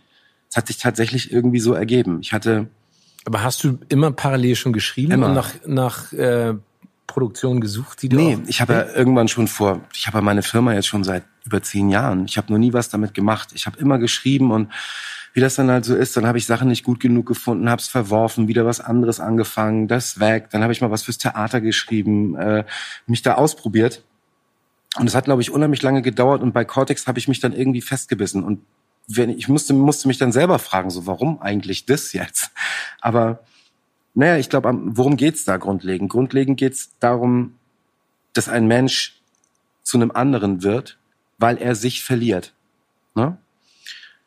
[0.51, 2.21] es hat sich tatsächlich irgendwie so ergeben.
[2.21, 2.69] Ich hatte.
[3.25, 5.27] Aber hast du immer parallel schon geschrieben immer.
[5.27, 6.55] und nach, nach äh,
[7.09, 10.43] Produktion gesucht, die du Nee, ich habe ja irgendwann schon vor, ich habe ja meine
[10.43, 12.27] Firma jetzt schon seit über zehn Jahren.
[12.27, 13.49] Ich habe noch nie was damit gemacht.
[13.55, 14.71] Ich habe immer geschrieben und
[15.33, 17.81] wie das dann halt so ist, dann habe ich Sachen nicht gut genug gefunden, habe
[17.81, 20.49] es verworfen, wieder was anderes angefangen, das weg.
[20.51, 22.65] Dann habe ich mal was fürs Theater geschrieben, äh,
[23.07, 24.05] mich da ausprobiert.
[24.97, 27.53] Und es hat, glaube ich, unheimlich lange gedauert und bei Cortex habe ich mich dann
[27.53, 28.43] irgendwie festgebissen.
[28.43, 28.61] Und
[29.07, 32.51] wenn, ich musste, musste mich dann selber fragen, so warum eigentlich das jetzt?
[33.01, 33.41] Aber
[34.19, 36.11] naja, ich glaube, worum geht's da grundlegend?
[36.11, 37.55] Grundlegend geht's darum,
[38.33, 39.21] dass ein Mensch
[39.85, 40.99] zu einem anderen wird,
[41.39, 42.53] weil er sich verliert.
[43.15, 43.39] Ne?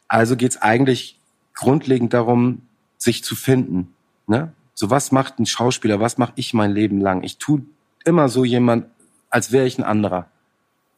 [0.07, 1.19] Also geht's eigentlich
[1.55, 2.61] grundlegend darum,
[2.97, 3.93] sich zu finden.
[4.27, 4.53] Ne?
[4.75, 7.23] So was macht ein Schauspieler, was mache ich mein Leben lang?
[7.23, 7.59] Ich tu
[8.05, 8.85] immer so jemand,
[9.29, 10.29] als wäre ich ein anderer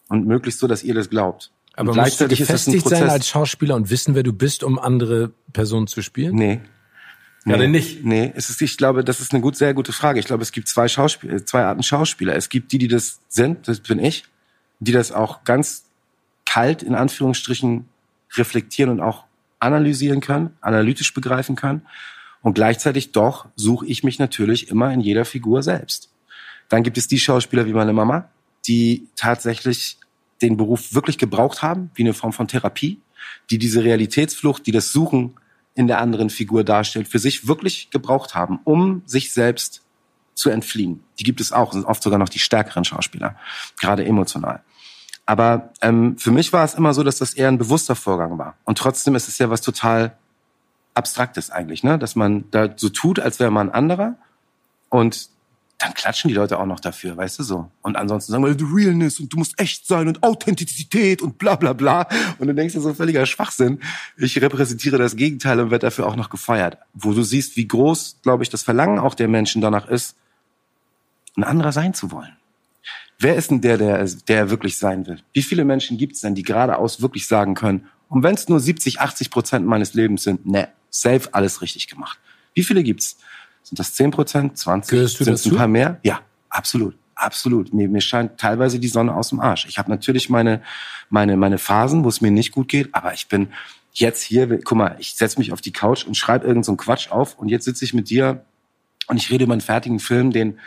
[0.08, 1.52] und möglichst so, dass ihr das glaubt.
[1.76, 4.78] Aber und gleichzeitig musst du gefestigt sein als Schauspieler und wissen, wer du bist, um
[4.78, 6.36] andere Personen zu spielen?
[6.36, 6.62] Nee.
[7.46, 8.06] Nee, ja, nicht.
[8.06, 10.20] Nee, es ist, ich glaube, das ist eine gut, sehr gute Frage.
[10.20, 12.36] Ich glaube, es gibt zwei Schauspieler, zwei Arten Schauspieler.
[12.36, 14.24] Es gibt die, die das sind, das bin ich,
[14.80, 15.86] die das auch ganz
[16.46, 17.90] kalt in Anführungsstrichen
[18.36, 19.26] reflektieren und auch
[19.60, 21.82] analysieren kann, analytisch begreifen kann.
[22.42, 26.10] Und gleichzeitig doch suche ich mich natürlich immer in jeder Figur selbst.
[26.70, 28.30] Dann gibt es die Schauspieler wie meine Mama,
[28.68, 29.98] die tatsächlich
[30.42, 33.00] den Beruf wirklich gebraucht haben, wie eine Form von Therapie,
[33.50, 35.36] die diese Realitätsflucht, die das Suchen
[35.76, 39.82] in der anderen Figur darstellt, für sich wirklich gebraucht haben, um sich selbst
[40.36, 41.04] zu entfliehen.
[41.20, 43.36] Die gibt es auch, sind oft sogar noch die stärkeren Schauspieler,
[43.80, 44.62] gerade emotional.
[45.26, 48.58] Aber ähm, für mich war es immer so, dass das eher ein bewusster Vorgang war.
[48.66, 50.18] Und trotzdem ist es ja was total
[50.96, 51.98] Abstraktes eigentlich, ne?
[51.98, 54.16] dass man da so tut, als wäre man ein anderer.
[54.90, 55.30] Und
[55.84, 57.72] dann klatschen die Leute auch noch dafür, weißt du so.
[57.82, 61.74] Und ansonsten sagen wir, realness und du musst echt sein und Authentizität und bla bla
[61.74, 62.08] bla.
[62.40, 63.80] Und du denkst dir so völliger Schwachsinn.
[64.18, 66.78] Ich repräsentiere das Gegenteil und werde dafür auch noch gefeiert.
[66.94, 70.16] Wo du siehst, wie groß, glaube ich, das Verlangen auch der Menschen danach ist,
[71.36, 72.36] ein anderer sein zu wollen.
[73.20, 75.20] Wer ist denn der, der, der wirklich sein will?
[75.34, 78.60] Wie viele Menschen gibt es denn, die geradeaus wirklich sagen können, und wenn es nur
[78.60, 82.20] 70, 80 Prozent meines Lebens sind, ne, safe alles richtig gemacht.
[82.54, 83.18] Wie viele gibt's?
[83.64, 84.92] Sind das 10 Prozent, 20?
[84.92, 85.56] Gehörst du Sind es dazu?
[85.56, 86.00] ein paar mehr?
[86.04, 86.96] Ja, absolut.
[87.16, 87.74] Absolut.
[87.74, 89.66] Mir, mir scheint teilweise die Sonne aus dem Arsch.
[89.68, 90.62] Ich habe natürlich meine,
[91.10, 93.50] meine, meine Phasen, wo es mir nicht gut geht, aber ich bin
[93.94, 97.12] jetzt hier, guck mal, ich setze mich auf die Couch und schreibe irgend so Quatsch
[97.12, 98.44] auf und jetzt sitze ich mit dir
[99.08, 100.60] und ich rede über einen fertigen Film, den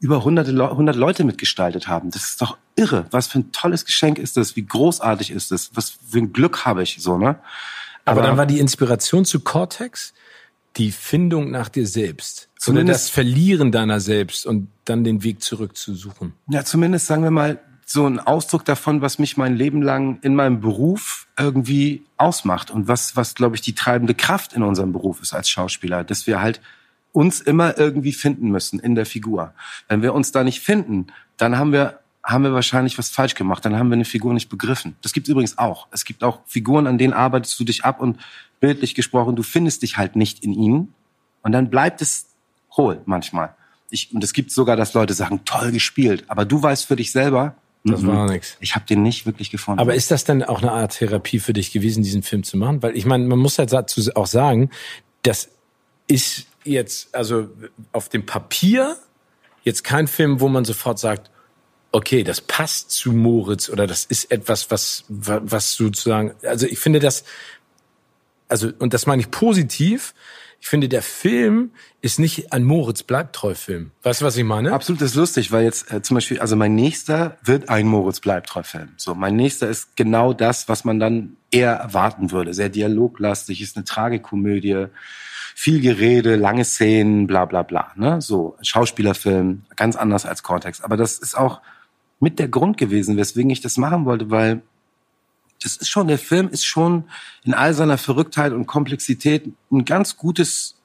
[0.00, 2.10] über hunderte 100 Leute mitgestaltet haben.
[2.10, 3.06] Das ist doch irre.
[3.10, 4.56] Was für ein tolles Geschenk ist das?
[4.56, 5.70] Wie großartig ist das?
[5.74, 7.38] Was für ein Glück habe ich so, ne?
[8.06, 10.14] Aber, dann war die Inspiration zu Cortex
[10.76, 12.48] die Findung nach dir selbst.
[12.52, 16.34] Oder Zumindest- das Verlieren deiner selbst und dann den Weg zurück zu suchen.
[16.48, 20.36] Ja, zumindest sagen wir mal so ein Ausdruck davon, was mich mein Leben lang in
[20.36, 25.20] meinem Beruf irgendwie ausmacht und was, was glaube ich die treibende Kraft in unserem Beruf
[25.20, 26.60] ist als Schauspieler, dass wir halt
[27.12, 29.54] uns immer irgendwie finden müssen in der Figur.
[29.88, 33.64] Wenn wir uns da nicht finden, dann haben wir haben wir wahrscheinlich was falsch gemacht,
[33.64, 34.96] dann haben wir eine Figur nicht begriffen.
[35.02, 35.88] Das gibt übrigens auch.
[35.90, 38.18] Es gibt auch Figuren, an denen arbeitest du dich ab und
[38.60, 40.94] bildlich gesprochen, du findest dich halt nicht in ihnen
[41.42, 42.26] und dann bleibt es
[42.76, 43.54] hohl manchmal.
[43.88, 47.10] Ich, und es gibt sogar, dass Leute sagen, toll gespielt, aber du weißt für dich
[47.10, 48.56] selber, Das mhm, war nix.
[48.60, 49.80] ich habe den nicht wirklich gefunden.
[49.80, 52.82] Aber ist das dann auch eine Art Therapie für dich gewesen, diesen Film zu machen?
[52.82, 54.70] Weil ich meine, man muss halt dazu auch sagen,
[55.22, 55.48] das
[56.06, 57.48] ist jetzt, also
[57.92, 58.96] auf dem Papier
[59.64, 61.30] jetzt kein Film, wo man sofort sagt,
[61.92, 66.78] okay, das passt zu Moritz oder das ist etwas, was, wa- was sozusagen, also ich
[66.78, 67.24] finde das,
[68.48, 70.14] also, und das meine ich positiv,
[70.62, 71.70] ich finde, der Film
[72.02, 73.92] ist nicht ein Moritz bleibtreu Film.
[74.02, 74.74] Weißt du, was ich meine?
[74.74, 78.20] Absolut, das ist lustig, weil jetzt äh, zum Beispiel, also mein nächster wird ein Moritz
[78.20, 78.90] Bleibtreu-Film.
[78.98, 82.52] So, mein nächster ist genau das, was man dann eher erwarten würde.
[82.52, 84.86] Sehr dialoglastig, ist eine Tragikomödie,
[85.54, 87.92] viel Gerede, lange Szenen, bla bla bla.
[87.96, 88.20] Ne?
[88.20, 90.82] So, Schauspielerfilm, ganz anders als Cortex.
[90.82, 91.62] Aber das ist auch
[92.20, 94.62] mit der Grund gewesen, weswegen ich das machen wollte, weil
[95.62, 97.04] das ist schon, der Film ist schon
[97.44, 100.76] in all seiner Verrücktheit und Komplexität ein ganz gutes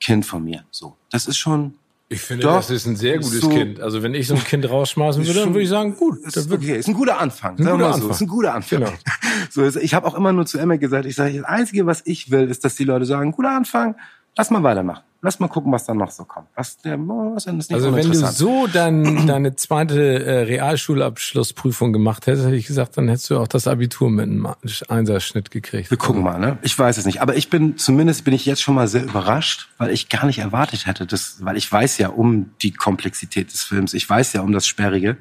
[0.00, 0.64] Kind von mir.
[0.70, 1.74] So, das ist schon
[2.10, 3.80] Ich finde, Doch, das ist ein sehr gutes so- Kind.
[3.80, 6.48] Also wenn ich so ein Kind rausschmeißen würde, dann würde ich sagen, gut, das ist
[6.50, 7.56] wird okay, ist ein guter Anfang.
[7.58, 8.10] Sagen wir guter mal so, Anfang.
[8.10, 8.78] ist ein guter Anfang.
[8.80, 8.92] Genau.
[9.50, 12.02] So, ist- ich habe auch immer nur zu Emma gesagt, ich sage, das Einzige, was
[12.04, 13.94] ich will, ist, dass die Leute sagen, guter Anfang,
[14.36, 15.02] lass mal weitermachen.
[15.20, 16.46] Lass mal gucken, was dann noch so kommt.
[16.54, 21.92] Was der, was denn ist nicht Also wenn du so dann deine zweite äh, Realschulabschlussprüfung
[21.92, 24.48] gemacht hättest, hätte ich gesagt, dann hättest du auch das Abitur mit einem
[24.88, 25.90] Einserschnitt gekriegt.
[25.90, 26.58] Wir gucken mal, ne?
[26.62, 27.20] Ich weiß es nicht.
[27.20, 30.38] Aber ich bin, zumindest bin ich jetzt schon mal sehr überrascht, weil ich gar nicht
[30.38, 34.42] erwartet hätte, dass, weil ich weiß ja um die Komplexität des Films, ich weiß ja
[34.42, 35.16] um das Sperrige.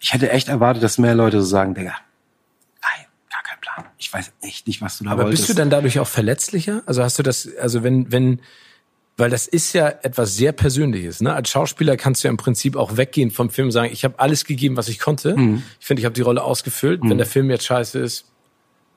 [0.00, 1.94] Ich hätte echt erwartet, dass mehr Leute so sagen, Digga,
[2.82, 3.86] nein, gar kein Plan.
[3.96, 5.44] Ich weiß echt nicht, was du da Aber wolltest.
[5.44, 6.82] bist du dann dadurch auch verletzlicher?
[6.84, 8.40] Also hast du das, also wenn, wenn,
[9.20, 11.20] weil das ist ja etwas sehr Persönliches.
[11.20, 11.32] Ne?
[11.32, 14.18] Als Schauspieler kannst du ja im Prinzip auch weggehen vom Film und sagen, ich habe
[14.18, 15.36] alles gegeben, was ich konnte.
[15.36, 15.62] Mhm.
[15.78, 17.00] Ich finde, ich habe die Rolle ausgefüllt.
[17.02, 18.24] Wenn der Film jetzt scheiße ist,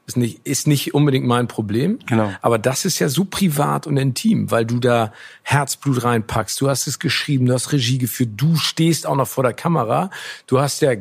[0.06, 2.00] ist nicht, ist nicht unbedingt mein Problem.
[2.08, 2.34] Genau.
[2.42, 5.14] Aber das ist ja so privat und intim, weil du da
[5.44, 6.60] Herzblut reinpackst.
[6.60, 10.10] Du hast es geschrieben, du hast Regie geführt, du stehst auch noch vor der Kamera.
[10.48, 10.94] Du hast ja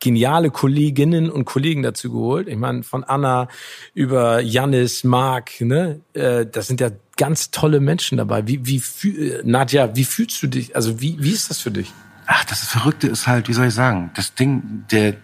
[0.00, 2.48] geniale Kolleginnen und Kollegen dazu geholt.
[2.48, 3.48] Ich meine, von Anna
[3.94, 6.00] über Jannis, Marc, ne?
[6.12, 8.46] Äh, das sind ja ganz tolle Menschen dabei.
[8.46, 10.76] Wie, wie äh, Nadja, wie fühlst du dich?
[10.76, 11.92] Also wie, wie ist das für dich?
[12.26, 15.16] Ach, das Verrückte ist halt, wie soll ich sagen, das Ding, der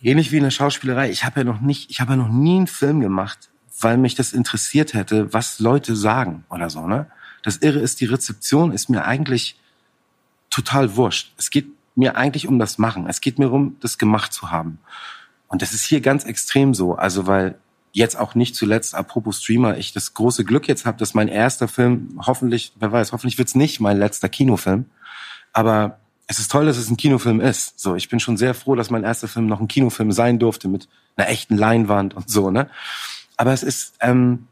[0.00, 1.10] ähnlich wie in der Schauspielerei.
[1.10, 3.50] Ich habe ja noch nicht, ich habe ja noch nie einen Film gemacht,
[3.80, 6.86] weil mich das interessiert hätte, was Leute sagen oder so.
[6.86, 7.06] Ne?
[7.42, 9.58] Das Irre ist, die Rezeption ist mir eigentlich
[10.50, 11.32] total wurscht.
[11.36, 13.06] Es geht mir eigentlich um das Machen.
[13.08, 14.78] Es geht mir um, das gemacht zu haben.
[15.48, 16.94] Und das ist hier ganz extrem so.
[16.94, 17.58] Also weil
[17.96, 21.66] jetzt auch nicht zuletzt, apropos Streamer, ich das große Glück jetzt habe, dass mein erster
[21.66, 24.84] Film, hoffentlich, wer weiß, hoffentlich wird's nicht mein letzter Kinofilm,
[25.54, 27.80] aber es ist toll, dass es ein Kinofilm ist.
[27.80, 30.68] So, ich bin schon sehr froh, dass mein erster Film noch ein Kinofilm sein durfte
[30.68, 32.68] mit einer echten Leinwand und so, ne?
[33.38, 34.46] Aber es ist, ähm,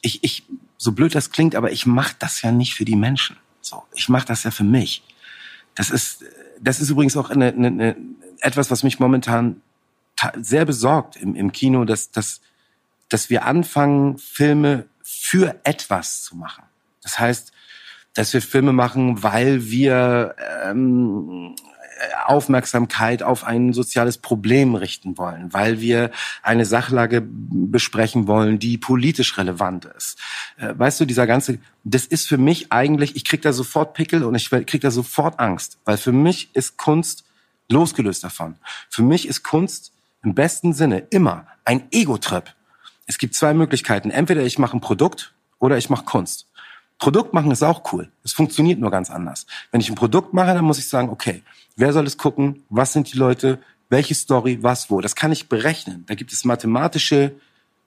[0.00, 0.44] ich, ich,
[0.76, 3.36] so blöd das klingt, aber ich mache das ja nicht für die Menschen.
[3.60, 5.04] So, ich mache das ja für mich.
[5.76, 6.24] Das ist,
[6.60, 7.96] das ist übrigens auch eine, eine, eine,
[8.40, 9.60] etwas, was mich momentan
[10.40, 12.40] sehr besorgt im, im Kino, dass, dass,
[13.12, 16.64] dass wir anfangen, Filme für etwas zu machen.
[17.02, 17.52] Das heißt,
[18.14, 20.34] dass wir Filme machen, weil wir
[20.64, 21.54] ähm,
[22.24, 26.10] Aufmerksamkeit auf ein soziales Problem richten wollen, weil wir
[26.42, 30.18] eine Sachlage besprechen wollen, die politisch relevant ist.
[30.56, 34.24] Äh, weißt du, dieser ganze, das ist für mich eigentlich, ich krieg da sofort Pickel
[34.24, 37.24] und ich krieg da sofort Angst, weil für mich ist Kunst
[37.68, 38.56] losgelöst davon.
[38.88, 39.92] Für mich ist Kunst
[40.22, 42.54] im besten Sinne immer ein Ego-Trip.
[43.12, 44.10] Es gibt zwei Möglichkeiten.
[44.10, 46.46] Entweder ich mache ein Produkt oder ich mache Kunst.
[46.98, 48.10] Produkt machen ist auch cool.
[48.24, 49.46] Es funktioniert nur ganz anders.
[49.70, 51.42] Wenn ich ein Produkt mache, dann muss ich sagen, okay,
[51.76, 52.64] wer soll es gucken?
[52.70, 53.58] Was sind die Leute?
[53.90, 54.60] Welche Story?
[54.62, 55.02] Was wo?
[55.02, 56.04] Das kann ich berechnen.
[56.06, 57.34] Da gibt es mathematische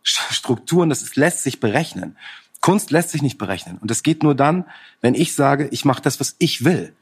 [0.04, 0.90] Strukturen.
[0.90, 2.18] Das ist, lässt sich berechnen.
[2.62, 3.80] Kunst lässt sich nicht berechnen.
[3.80, 4.66] Und das geht nur dann,
[5.02, 6.94] wenn ich sage, ich mache das, was ich will.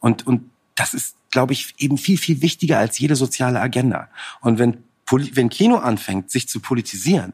[0.00, 4.08] Und, und das ist, glaube ich, eben viel, viel wichtiger als jede soziale Agenda.
[4.42, 4.84] Und wenn,
[5.32, 7.32] wenn Kino anfängt, sich zu politisieren,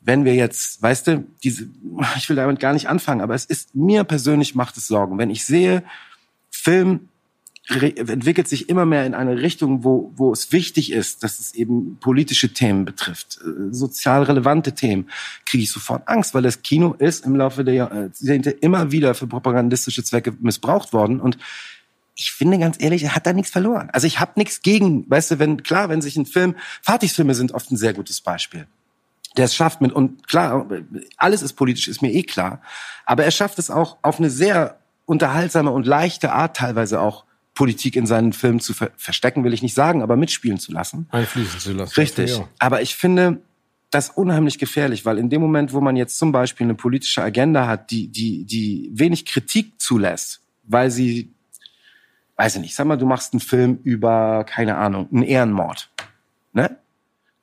[0.00, 1.68] wenn wir jetzt, weißt du, diese,
[2.16, 5.18] ich will damit gar nicht anfangen, aber es ist, mir persönlich macht es Sorgen.
[5.18, 5.82] Wenn ich sehe,
[6.50, 7.08] Film
[7.68, 11.98] entwickelt sich immer mehr in eine Richtung, wo, wo es wichtig ist, dass es eben
[12.00, 15.08] politische Themen betrifft, äh, sozial relevante Themen,
[15.46, 19.28] kriege ich sofort Angst, weil das Kino ist im Laufe der Jahrzehnte immer wieder für
[19.28, 21.38] propagandistische Zwecke missbraucht worden und
[22.16, 23.88] ich finde ganz ehrlich, er hat da nichts verloren.
[23.92, 27.52] Also ich habe nichts gegen, weißt du, wenn klar, wenn sich ein Film, Fahrtigsfilme sind
[27.52, 28.66] oft ein sehr gutes Beispiel
[29.36, 30.66] der es schafft mit, und klar,
[31.16, 32.60] alles ist politisch, ist mir eh klar,
[33.06, 37.24] aber er schafft es auch auf eine sehr unterhaltsame und leichte Art teilweise auch
[37.54, 41.08] Politik in seinen Filmen zu ver verstecken, will ich nicht sagen, aber mitspielen zu lassen.
[41.10, 41.94] Einfließen zu lassen.
[41.94, 42.38] Richtig.
[42.38, 42.48] Ja.
[42.58, 43.42] Aber ich finde
[43.90, 47.66] das unheimlich gefährlich, weil in dem Moment, wo man jetzt zum Beispiel eine politische Agenda
[47.66, 51.32] hat, die, die, die wenig Kritik zulässt, weil sie,
[52.36, 55.90] weiß ich nicht, sag mal, du machst einen Film über, keine Ahnung, einen Ehrenmord.
[56.52, 56.76] Ne?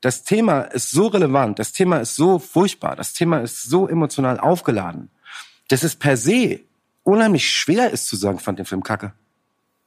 [0.02, 4.40] Das Thema ist so relevant, das Thema ist so furchtbar, das Thema ist so emotional
[4.40, 5.10] aufgeladen,
[5.70, 6.62] dass es per se
[7.04, 9.14] unheimlich schwer ist zu sagen, fand den Film kacke.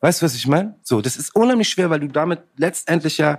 [0.01, 0.77] Weißt du, was ich meine?
[0.83, 3.39] So, das ist unheimlich schwer, weil du damit letztendlich ja,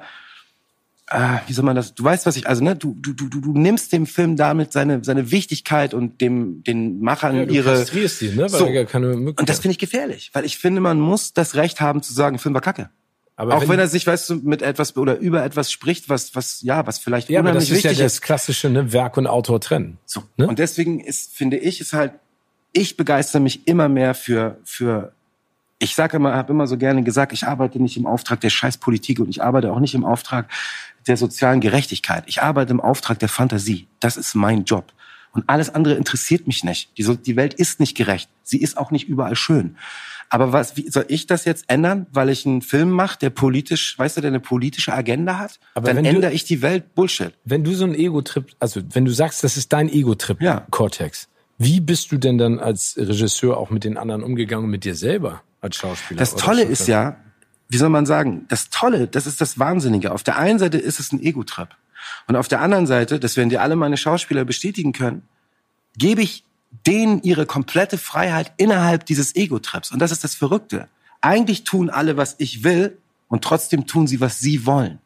[1.09, 1.95] äh, wie soll man das?
[1.95, 5.03] Du weißt, was ich, also ne, du du du du nimmst dem Film damit seine
[5.03, 7.83] seine Wichtigkeit und dem den Machern ja, du ihre.
[7.83, 8.43] Die, ne?
[8.43, 8.71] Weil so.
[8.71, 12.03] gar keine und das finde ich gefährlich, weil ich finde, man muss das Recht haben
[12.03, 12.91] zu sagen, Film war kacke.
[13.41, 16.35] Aber auch wenn, wenn, er sich, weißt du, mit etwas oder über etwas spricht, was,
[16.35, 19.59] was, ja, was vielleicht ja, aber das ist ja das klassische ne, Werk und Autor
[19.59, 19.97] trennen.
[20.05, 20.21] So.
[20.37, 20.45] Ne?
[20.45, 22.13] Und deswegen ist, finde ich, ist halt,
[22.71, 25.13] ich begeister mich immer mehr für, für,
[25.79, 29.19] ich sage immer, habe immer so gerne gesagt, ich arbeite nicht im Auftrag der Scheißpolitik
[29.19, 30.47] und ich arbeite auch nicht im Auftrag
[31.07, 32.25] der sozialen Gerechtigkeit.
[32.27, 33.87] Ich arbeite im Auftrag der Fantasie.
[33.99, 34.93] Das ist mein Job.
[35.31, 36.95] Und alles andere interessiert mich nicht.
[36.99, 38.29] Die, die Welt ist nicht gerecht.
[38.43, 39.77] Sie ist auch nicht überall schön.
[40.33, 43.99] Aber was, wie soll ich das jetzt ändern, weil ich einen Film mache, der politisch,
[43.99, 45.59] weißt du, der eine politische Agenda hat?
[45.73, 47.33] Aber dann ändere ich die Welt Bullshit.
[47.43, 50.65] Wenn du so einen Ego-Trip, also wenn du sagst, das ist dein Ego-Trip, ja.
[50.71, 51.27] Cortex,
[51.57, 55.41] wie bist du denn dann als Regisseur auch mit den anderen umgegangen, mit dir selber
[55.59, 56.19] als Schauspieler?
[56.19, 57.17] Das Tolle ist ja,
[57.67, 60.13] wie soll man sagen, das Tolle, das ist das Wahnsinnige.
[60.13, 61.67] Auf der einen Seite ist es ein Ego-Trip.
[62.29, 65.23] Und auf der anderen Seite, das werden dir alle meine Schauspieler bestätigen können,
[65.97, 66.45] gebe ich
[66.85, 69.91] denen ihre komplette Freiheit innerhalb dieses Ego-Trips.
[69.91, 70.87] Und das ist das Verrückte.
[71.21, 72.97] Eigentlich tun alle, was ich will,
[73.27, 74.99] und trotzdem tun sie, was sie wollen.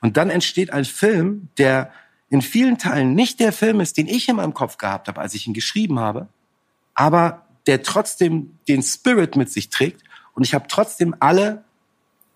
[0.00, 1.90] Und dann entsteht ein Film, der
[2.28, 5.34] in vielen Teilen nicht der Film ist, den ich in meinem Kopf gehabt habe, als
[5.34, 6.28] ich ihn geschrieben habe,
[6.94, 10.02] aber der trotzdem den Spirit mit sich trägt.
[10.34, 11.64] Und ich habe trotzdem alle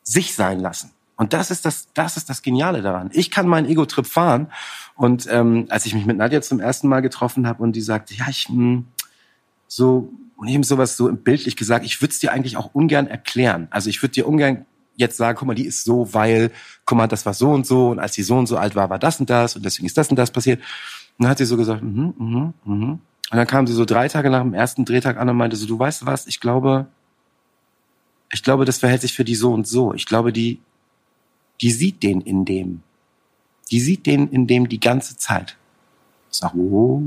[0.03, 0.91] sich sein lassen.
[1.17, 3.11] Und das ist das, das ist das Geniale daran.
[3.13, 4.49] Ich kann meinen Ego-Trip fahren.
[4.97, 8.15] Und ähm, als ich mich mit Nadja zum ersten Mal getroffen habe und die sagte,
[8.15, 8.87] ja, ich mh, hm,
[9.69, 13.69] so und eben sowas so bildlich gesagt, ich würde es dir eigentlich auch ungern erklären.
[13.71, 16.51] Also ich würde dir ungern jetzt sagen, guck mal, die ist so, weil,
[16.85, 18.91] guck mal, das war so und so und als die so und so alt war,
[18.91, 20.61] war das und das und deswegen ist das und das passiert.
[21.19, 22.91] Und dann hat sie so gesagt, mhm, mhm, mhm.
[23.31, 25.67] Und dann kam sie so drei Tage nach dem ersten Drehtag an und meinte so,
[25.67, 26.87] du weißt was, ich glaube,
[28.31, 29.95] ich glaube, das verhält sich für die so und so.
[29.95, 30.61] Ich glaube, die
[31.61, 32.83] die sieht den in dem.
[33.71, 35.57] Die sieht den in dem die ganze Zeit.
[36.31, 37.01] Ich sag, oh,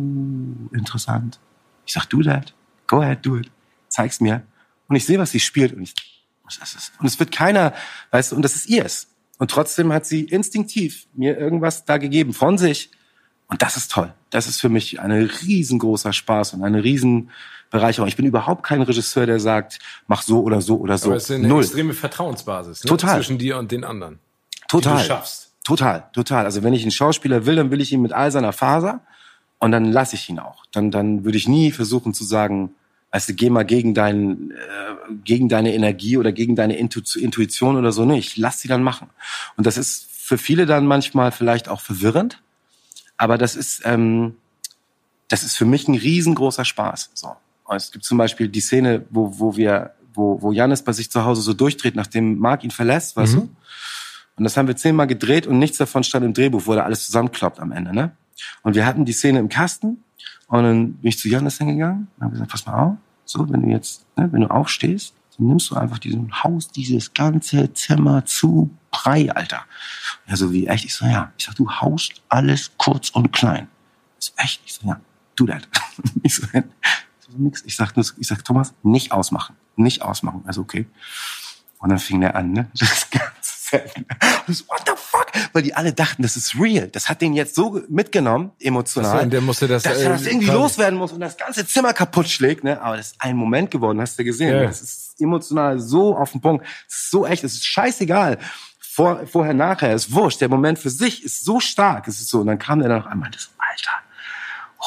[0.72, 1.40] interessant.
[1.86, 2.54] Ich sag, do that.
[2.88, 3.52] Go ahead, do it.
[3.90, 4.44] Zeig's mir.
[4.88, 5.74] Und ich sehe, was sie spielt.
[5.74, 5.94] Und ich,
[6.44, 6.92] was ist es?
[7.00, 7.74] Und es wird keiner,
[8.12, 9.08] weißt du, und das ist ihrs.
[9.38, 12.90] Und trotzdem hat sie instinktiv mir irgendwas da gegeben von sich.
[13.48, 14.14] Und das ist toll.
[14.30, 17.30] das ist für mich ein riesengroßer Spaß und eine riesen
[17.70, 18.08] Bereicherung.
[18.08, 21.08] Ich bin überhaupt kein Regisseur, der sagt, mach so oder so oder so.
[21.08, 21.64] Aber es ist eine Null.
[21.64, 22.90] extreme Vertrauensbasis ne?
[22.90, 23.18] Total.
[23.18, 24.20] zwischen dir und den anderen.
[24.68, 24.98] Total.
[24.98, 25.52] Die du schaffst.
[25.64, 26.46] Total, total.
[26.46, 29.02] Also wenn ich einen Schauspieler will, dann will ich ihn mit all seiner Faser
[29.60, 30.66] und dann lasse ich ihn auch.
[30.72, 32.74] Dann, dann würde ich nie versuchen zu sagen,
[33.12, 34.56] weißt du, geh mal gegen dein, äh,
[35.24, 38.06] gegen deine Energie oder gegen deine Intu Intuition oder so.
[38.06, 39.10] Nee, ich lass sie dann machen.
[39.58, 42.42] Und das ist für viele dann manchmal vielleicht auch verwirrend,
[43.18, 44.36] aber das ist, ähm,
[45.30, 47.12] das ist für mich ein riesengroßer Spaß.
[47.14, 47.36] So.
[47.66, 51.10] Und es gibt zum Beispiel die Szene, wo, wo wir, wo, wo Janis bei sich
[51.12, 53.38] zu Hause so durchdreht, nachdem Marc ihn verlässt, weißt Mhm.
[53.40, 53.50] du?
[54.38, 57.60] Und das haben wir zehnmal gedreht und nichts davon stand im Drehbuch, da alles zusammenkloppt
[57.60, 58.12] am Ende, ne?
[58.62, 60.04] Und wir hatten die Szene im Kasten
[60.48, 63.64] und dann bin ich zu Janis hingegangen und habe gesagt, pass mal auf, so, wenn
[63.64, 68.26] du jetzt, ne, wenn du aufstehst, dann nimmst du einfach diesen Haus, dieses ganze Zimmer
[68.26, 69.66] zu Brei, Alter.
[70.28, 70.86] Ja, so wie, echt?
[70.86, 71.32] Ich so, ja.
[71.38, 73.68] Ich sag, du haust alles kurz und klein.
[74.20, 74.62] Ich so, echt?
[74.66, 75.00] Ich so, ja,
[75.36, 75.68] do that.
[76.24, 76.64] Ich so, ich
[77.20, 77.64] so nix.
[77.66, 79.56] Ich sag, nur- ich sag, Thomas, nicht ausmachen.
[79.76, 80.44] Nicht ausmachen.
[80.46, 80.86] Also, okay.
[81.80, 82.70] Und dann fing der an, ne?
[82.80, 83.57] Das ganze
[84.48, 85.28] Ich so, What the fuck?
[85.54, 86.88] Weil die alle dachten, das ist real.
[86.88, 89.18] Das hat den jetzt so mitgenommen, emotional.
[89.18, 91.36] So, und der musste das, dass äh, er das irgendwie quasi- loswerden muss und das
[91.38, 92.82] ganze Zimmer kaputt schlägt, ne?
[92.82, 94.56] Aber das ist ein Moment geworden, hast du gesehen.
[94.56, 94.64] Ja.
[94.64, 96.66] Das ist emotional so auf den Punkt.
[96.88, 98.38] Es ist so echt, es ist scheißegal.
[98.80, 100.42] Vor, vorher, nachher, ist wurscht.
[100.42, 102.08] Der Moment für sich ist so stark.
[102.08, 102.40] Es ist so.
[102.40, 103.92] Und dann kam der dann noch einmal, das, Alter.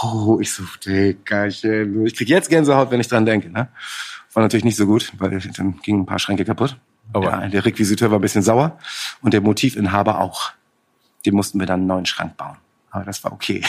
[0.03, 2.07] Oh, ich so, Dickerchen.
[2.07, 3.69] Ich krieg jetzt Gänsehaut, wenn ich dran denke, ne?
[4.33, 6.77] War natürlich nicht so gut, weil dann gingen ein paar Schränke kaputt.
[7.13, 8.79] Aber- ja, der Requisiteur war ein bisschen sauer
[9.23, 10.53] und der Motivinhaber auch.
[11.27, 12.57] Dem mussten wir dann einen neuen Schrank bauen.
[12.91, 13.63] Aber das war okay.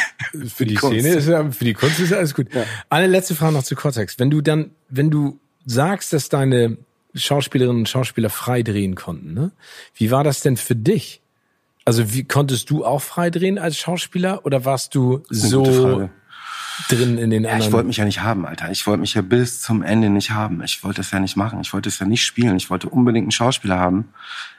[0.47, 0.99] Für die Kunst.
[0.99, 2.47] Szene ist ja, für die Kunst ist ja alles gut.
[2.89, 4.17] Eine letzte Frage noch zu Cortex.
[4.17, 6.77] Wenn du dann, wenn du sagst, dass deine
[7.13, 9.51] Schauspielerinnen und Schauspieler frei drehen konnten, ne?
[9.93, 11.21] Wie war das denn für dich?
[11.85, 16.09] Also wie konntest du auch frei drehen als Schauspieler oder warst du so.
[16.89, 17.67] Drin in den Ja, anderen?
[17.67, 18.71] ich wollte mich ja nicht haben, Alter.
[18.71, 20.61] Ich wollte mich ja bis zum Ende nicht haben.
[20.63, 21.59] Ich wollte es ja nicht machen.
[21.61, 22.55] Ich wollte es ja nicht spielen.
[22.57, 24.09] Ich wollte unbedingt einen Schauspieler haben.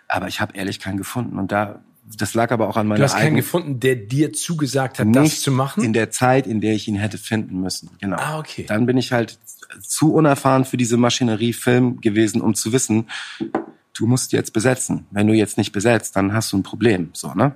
[0.08, 1.38] Aber ich habe ehrlich keinen gefunden.
[1.38, 1.80] Und da,
[2.16, 5.40] das lag aber auch an meiner du hast keinen gefunden, der dir zugesagt hat, das
[5.40, 5.82] zu machen?
[5.82, 7.90] in der Zeit, in der ich ihn hätte finden müssen.
[8.00, 8.16] Genau.
[8.18, 8.64] Ah, okay.
[8.66, 9.38] Dann bin ich halt
[9.80, 13.08] zu unerfahren für diese Maschinerie Film gewesen, um zu wissen,
[13.94, 15.06] du musst jetzt besetzen.
[15.10, 17.54] Wenn du jetzt nicht besetzt, dann hast du ein Problem, so, ne?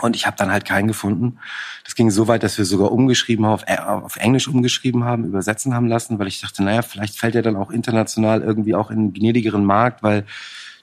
[0.00, 1.38] Und ich habe dann halt keinen gefunden.
[1.84, 5.74] Das ging so weit, dass wir sogar umgeschrieben haben, auf, äh, Englisch umgeschrieben haben, übersetzen
[5.74, 8.98] haben lassen, weil ich dachte, naja, vielleicht fällt er dann auch international irgendwie auch in
[8.98, 10.22] einen gnädigeren Markt, weil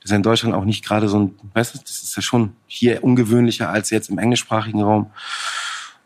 [0.01, 2.55] das ist in Deutschland auch nicht gerade so ein, weißt du, das ist ja schon
[2.67, 5.11] hier ungewöhnlicher als jetzt im englischsprachigen Raum.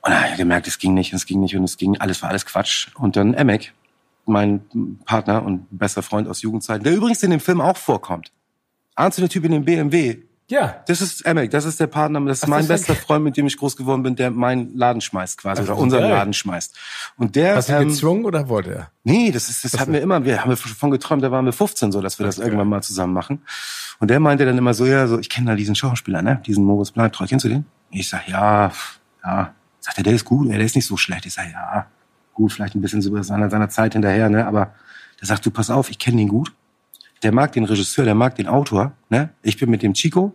[0.01, 2.21] Und da habe ich gemerkt, es ging nicht, es ging nicht und es ging, alles
[2.21, 2.89] war alles Quatsch.
[2.95, 3.73] Und dann Emek,
[4.25, 4.61] mein
[5.05, 8.31] Partner und bester Freund aus Jugendzeiten, der übrigens in dem Film auch vorkommt.
[8.95, 10.19] Du den Typ in dem BMW?
[10.49, 10.83] Ja.
[10.87, 13.23] Das ist Emek, das ist der Partner, das ist Ach, mein das ist bester Freund,
[13.23, 16.09] mit dem ich groß geworden bin, der meinen Laden schmeißt quasi, Ach, oder unseren geil.
[16.11, 16.75] Laden schmeißt.
[17.17, 18.91] Und der, Hast du ähm, gezwungen oder wollte er?
[19.03, 21.91] Nee, das ist, das hatten wir immer, wir haben davon geträumt, da waren wir 15
[21.91, 22.47] so, dass wir das Okay.
[22.47, 23.41] irgendwann mal zusammen machen.
[23.99, 26.63] Und der meinte dann immer so, ja, so, ich kenne da diesen Schauspieler, ne, diesen
[26.65, 27.65] Moritz Bleibtreu, kennst du den?
[27.91, 28.71] Ich sag, ja,
[29.23, 29.53] ja.
[29.81, 31.25] Sagt er, der ist gut, der ist nicht so schlecht.
[31.25, 31.85] Ich sag, ja,
[32.33, 34.73] gut, vielleicht ein bisschen so seiner, seiner Zeit hinterher, ne, aber
[35.19, 36.51] der sagt, du, pass auf, ich kenne den gut.
[37.23, 39.29] Der mag den Regisseur, der mag den Autor, ne.
[39.41, 40.33] Ich bin mit dem Chico,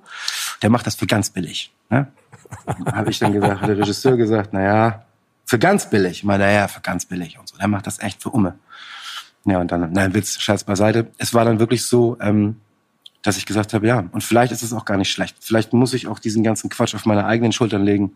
[0.62, 2.09] der macht das für ganz billig, ne.
[2.93, 5.05] Habe ich dann gesagt, hat der Regisseur gesagt, na ja,
[5.45, 6.18] für ganz billig.
[6.18, 7.57] Ich meine, naja, für ganz billig und so.
[7.57, 8.59] Der macht das echt für Umme.
[9.45, 11.11] Ja, und dann, nein, Witz, Scheiß beiseite.
[11.18, 12.57] Es war dann wirklich so, ähm,
[13.22, 15.37] dass ich gesagt habe, ja, und vielleicht ist es auch gar nicht schlecht.
[15.41, 18.12] Vielleicht muss ich auch diesen ganzen Quatsch auf meine eigenen Schultern legen,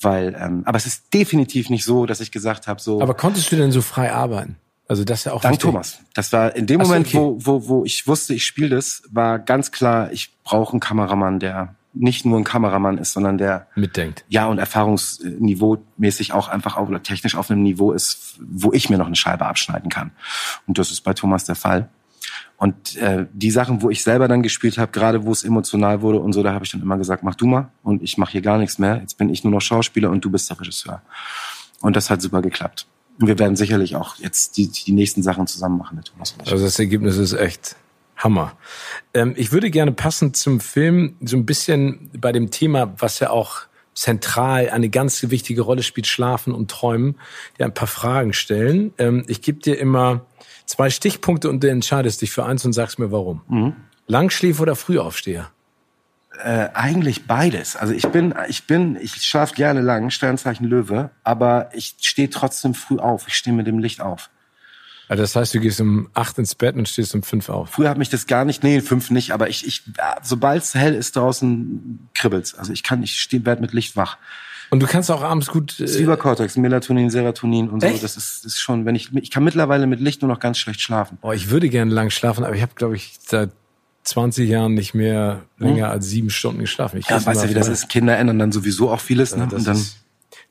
[0.00, 3.50] weil, ähm, aber es ist definitiv nicht so, dass ich gesagt habe, so, Aber konntest
[3.50, 4.56] du denn so frei arbeiten?
[4.88, 5.70] Also das ist ja auch dank wichtig.
[5.70, 6.00] Thomas.
[6.14, 7.18] Das war in dem Ach so, Moment, okay.
[7.18, 11.38] wo, wo, wo ich wusste, ich spiele das, war ganz klar, ich brauche einen Kameramann,
[11.38, 14.24] der nicht nur ein Kameramann ist, sondern der mitdenkt.
[14.28, 18.88] ja, und Erfahrungsniveau mäßig auch einfach auf, oder technisch auf einem Niveau ist, wo ich
[18.90, 20.10] mir noch eine Scheibe abschneiden kann.
[20.66, 21.88] Und das ist bei Thomas der Fall.
[22.56, 26.20] Und äh, die Sachen, wo ich selber dann gespielt habe, gerade wo es emotional wurde
[26.20, 28.42] und so, da habe ich dann immer gesagt, mach du mal und ich mache hier
[28.42, 28.98] gar nichts mehr.
[28.98, 31.02] Jetzt bin ich nur noch Schauspieler und du bist der Regisseur.
[31.80, 32.86] Und das hat super geklappt.
[33.22, 36.42] Und wir werden sicherlich auch jetzt die, die nächsten Sachen zusammen machen mit Thomas und
[36.42, 36.52] ich.
[36.52, 37.76] Also das Ergebnis ist echt
[38.16, 38.52] Hammer.
[39.14, 43.30] Ähm, ich würde gerne passend zum Film so ein bisschen bei dem Thema, was ja
[43.30, 43.62] auch
[43.94, 47.16] zentral eine ganz wichtige Rolle spielt, Schlafen und Träumen,
[47.60, 48.92] dir ein paar Fragen stellen.
[48.98, 50.26] Ähm, ich gebe dir immer
[50.66, 53.42] zwei Stichpunkte und du entscheidest dich für eins und sagst mir warum.
[54.08, 55.50] Langschläfer oder Frühaufsteher?
[56.42, 57.76] Äh, eigentlich beides.
[57.76, 62.74] Also ich bin, ich bin, ich schlafe gerne lang, Sternzeichen Löwe, aber ich stehe trotzdem
[62.74, 63.28] früh auf.
[63.28, 64.30] Ich stehe mit dem Licht auf.
[65.08, 67.70] Also das heißt, du gehst um acht ins Bett und stehst um fünf auf.
[67.70, 69.82] Früher hat mich das gar nicht, nee, fünf nicht, aber ich, ich,
[70.22, 72.54] sobald es hell ist draußen, kribbelt's.
[72.54, 74.16] Also ich kann, ich stehe, werd mit Licht wach.
[74.70, 75.78] Und du kannst auch abends gut.
[75.80, 77.86] Äh, über Cortex, Melatonin, Serotonin und so.
[77.86, 78.02] Echt?
[78.02, 80.56] Das ist, das ist schon, wenn ich, ich kann mittlerweile mit Licht nur noch ganz
[80.56, 81.18] schlecht schlafen.
[81.20, 83.50] oh, ich würde gerne lang schlafen, aber ich habe, glaube ich, seit
[84.04, 86.98] 20 Jahren nicht mehr länger als sieben Stunden geschlafen.
[86.98, 87.16] Ich Hm?
[87.16, 87.88] Ja, weißt du, wie das ist?
[87.88, 89.48] Kinder ändern dann sowieso auch vieles, ne?
[89.52, 89.84] Und dann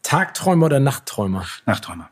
[0.03, 1.45] Tagträumer oder Nachtträumer?
[1.65, 2.09] Nachträumer.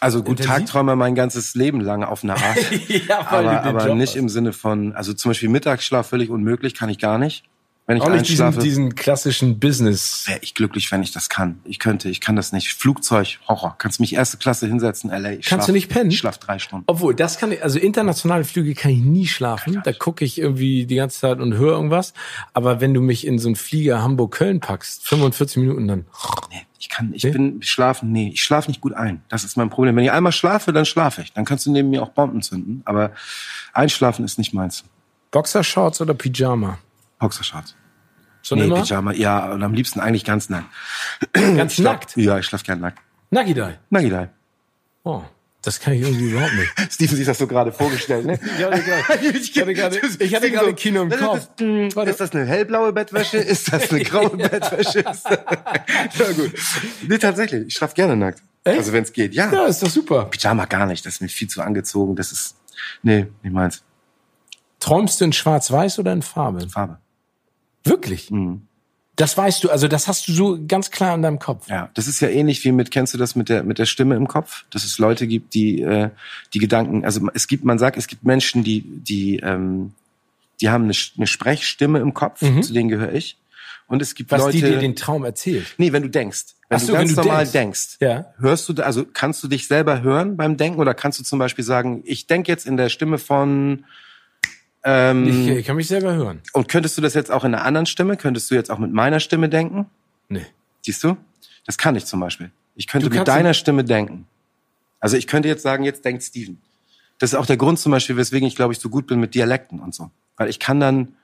[0.00, 0.66] Also gut, Intensiv?
[0.66, 2.58] Tagträumer mein ganzes Leben lang auf eine Art.
[2.88, 6.98] ja, aber aber nicht im Sinne von, also zum Beispiel Mittagsschlaf völlig unmöglich, kann ich
[6.98, 7.44] gar nicht.
[7.86, 10.24] Wenn ich auch nicht diesen, diesen klassischen Business.
[10.26, 11.60] wäre ich glücklich, wenn ich das kann.
[11.64, 12.72] Ich könnte, ich kann das nicht.
[12.72, 13.74] Flugzeug, Horror.
[13.76, 15.32] Kannst mich erste Klasse hinsetzen, LA.
[15.32, 16.10] Ich Kannst schlaf, du nicht pennen?
[16.10, 16.84] Ich schlaf drei Stunden.
[16.86, 19.82] Obwohl, das kann ich, also internationale Flüge kann ich nie schlafen.
[19.84, 22.14] Da gucke ich irgendwie die ganze Zeit und höre irgendwas.
[22.54, 26.06] Aber wenn du mich in so einen Flieger Hamburg-Köln packst, 45 Minuten dann.
[26.50, 27.32] Nee, ich kann, ich Nee?
[27.32, 29.22] bin schlafen, nee, ich schlafe nicht gut ein.
[29.28, 29.94] Das ist mein Problem.
[29.94, 31.34] Wenn ich einmal schlafe, dann schlafe ich.
[31.34, 32.80] Dann kannst du neben mir auch Bomben zünden.
[32.86, 33.10] Aber
[33.74, 34.84] einschlafen ist nicht meins.
[35.32, 36.78] Boxershorts oder Pyjama?
[37.24, 37.74] Boxershorts.
[38.42, 38.82] Schon Nee, immer?
[38.82, 40.66] Pyjama, ja, und am liebsten eigentlich ganz nackt.
[41.32, 42.14] Ganz nackt.
[42.16, 42.98] Ja, ich schlaf gern nackt.
[43.30, 43.78] Nagidai.
[43.88, 44.28] Nagidai.
[45.02, 45.22] Oh,
[45.62, 46.70] das kann ich irgendwie überhaupt nicht.
[46.92, 48.38] Steven sich das so gerade vorgestellt, ne?
[48.58, 51.48] Ich hatte gerade, ich hatte gerade, gerade Kino im Kopf.
[52.06, 53.38] Ist das eine hellblaue Bettwäsche?
[53.38, 54.98] Ist das eine graue Bettwäsche?
[55.00, 56.52] Ist das- ja, gut.
[57.08, 57.68] Nee, tatsächlich.
[57.68, 58.42] Ich schlaf gerne nackt.
[58.64, 58.78] Echt?
[58.78, 59.50] Also, wenn es geht, ja.
[59.50, 60.26] Ja, ist doch super.
[60.26, 61.04] Pyjama gar nicht.
[61.06, 62.14] Das ist mir viel zu angezogen.
[62.14, 62.56] Das ist,
[63.02, 63.82] nee, nicht meins.
[64.80, 66.68] Träumst du in Schwarz-Weiß oder in Farbe?
[66.68, 66.98] Farbe.
[67.84, 68.30] Wirklich?
[68.30, 68.62] Mhm.
[69.16, 71.68] Das weißt du, also das hast du so ganz klar in deinem Kopf.
[71.68, 74.16] Ja, das ist ja ähnlich wie mit, kennst du das mit der, mit der Stimme
[74.16, 74.64] im Kopf?
[74.70, 76.10] Dass es Leute gibt, die, äh,
[76.52, 79.92] die Gedanken, also es gibt, man sagt, es gibt Menschen, die, die, ähm,
[80.60, 83.36] die haben eine, eine Sprechstimme im Kopf, zu denen gehöre ich.
[83.86, 84.36] Und es gibt Mhm.
[84.36, 85.66] Was Leute, die dir den Traum erzählt.
[85.78, 87.52] nee, wenn du denkst, wenn so, du ganz wenn du normal denkst.
[87.52, 88.32] denkst, Ja.
[88.38, 91.64] hörst du, also kannst du dich selber hören beim Denken oder kannst du zum Beispiel
[91.64, 93.84] sagen, ich denke jetzt in der Stimme von,
[94.84, 96.40] ähm, Ich, ich kann mich selber hören.
[96.52, 98.16] und könntest du das jetzt auch in einer anderen Stimme?
[98.16, 99.86] Könntest du jetzt auch mit meiner Stimme denken?
[100.28, 100.46] Nee.
[100.82, 101.16] Siehst du?
[101.66, 102.50] Das kann ich zum Beispiel.
[102.76, 104.26] Ich könnte mit deiner Stimme denken.
[105.00, 106.60] Also ich könnte jetzt sagen, jetzt denkt Steven.
[107.18, 109.34] Das ist auch der Grund zum Beispiel, weswegen ich glaube ich so gut bin mit
[109.34, 110.10] Dialekten und so.
[110.36, 111.14] Weil ich kann dann,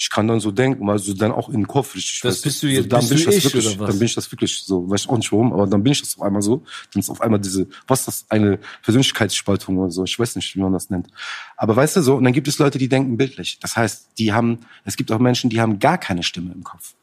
[0.00, 1.96] ich kann dann so denken, also dann auch in den Kopf.
[1.96, 3.76] Ich, Das weiß, bist du so, jetzt- dann bist bin ich das ich, wirklich?
[3.76, 6.00] Dann bin ich das wirklich so, weiß ich auch nicht warum, aber dann bin ich
[6.00, 6.62] das auf einmal so.
[6.94, 10.04] Dann ist auf einmal diese, was ist das, eine Persönlichkeitsspaltung oder so.
[10.04, 11.08] Ich weiß nicht, wie man das nennt.
[11.56, 13.58] Aber weißt du so, und dann gibt es Leute, die denken bildlich.
[13.60, 16.94] Das heißt, die haben, es gibt auch Menschen, die haben gar keine Stimme im Kopf.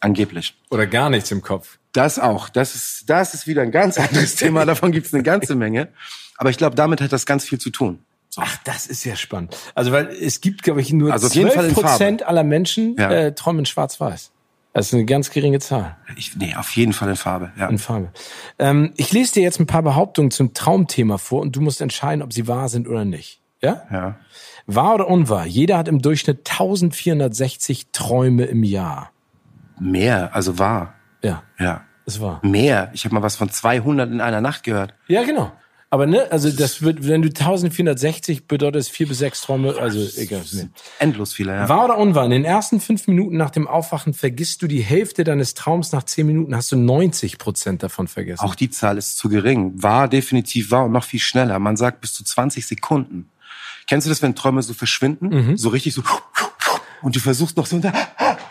[0.00, 0.54] Angeblich.
[0.70, 1.78] Oder gar nichts im Kopf.
[1.92, 2.48] Das auch.
[2.48, 4.64] Das ist, das ist wieder ein ganz anderes Thema.
[4.64, 5.88] Davon gibt es eine ganze Menge.
[6.36, 7.98] Aber ich glaube, damit hat das ganz viel zu tun.
[8.32, 8.42] So.
[8.44, 9.56] Ach, das ist ja spannend.
[9.74, 11.88] Also, weil es gibt, glaube ich, nur Also auf jeden Fall in 12 Farbe.
[11.98, 13.10] Prozent aller Menschen Ja.
[13.10, 14.30] äh, träumen in Schwarz-Weiß.
[14.72, 17.50] Das ist eine ganz geringe Zahl Ich, nee, auf jeden Fall in Farbe.
[17.58, 17.66] Ja.
[17.68, 18.12] in Farbe.
[18.60, 22.22] Ähm, ich lese dir jetzt ein paar Behauptungen zum Traumthema vor und du musst entscheiden,
[22.22, 23.40] ob sie wahr sind oder nicht.
[23.60, 23.82] Ja?
[23.90, 24.14] ja.
[24.66, 25.44] Wahr oder unwahr?
[25.46, 29.10] Jeder hat im Durchschnitt 1460 Träume im Jahr.
[29.80, 30.94] Mehr, also wahr.
[31.24, 31.82] Ja, Ja.
[32.06, 32.38] ist wahr.
[32.44, 32.90] Mehr.
[32.92, 34.94] Ich habe mal was von 200 in einer Nacht gehört.
[35.08, 35.50] Ja, genau.
[35.92, 39.98] Aber ne, also das wird, wenn du 1460 bedeutet es vier bis sechs Träume, also
[40.20, 40.42] egal.
[40.52, 40.68] Nee.
[41.00, 41.68] Endlos viele, ja.
[41.68, 42.24] Wahr oder unwahr?
[42.24, 45.90] In den ersten fünf Minuten nach dem Aufwachen vergisst du die Hälfte deines Traums.
[45.90, 48.44] Nach zehn Minuten hast du 90 Prozent davon vergessen.
[48.44, 49.82] Auch die Zahl ist zu gering.
[49.82, 51.58] War definitiv wahr und noch viel schneller.
[51.58, 53.28] Man sagt bis zu 20 Sekunden.
[53.88, 55.56] Kennst du das, wenn Träume so verschwinden?
[55.56, 56.04] So richtig so.
[57.02, 57.80] Und du versuchst noch so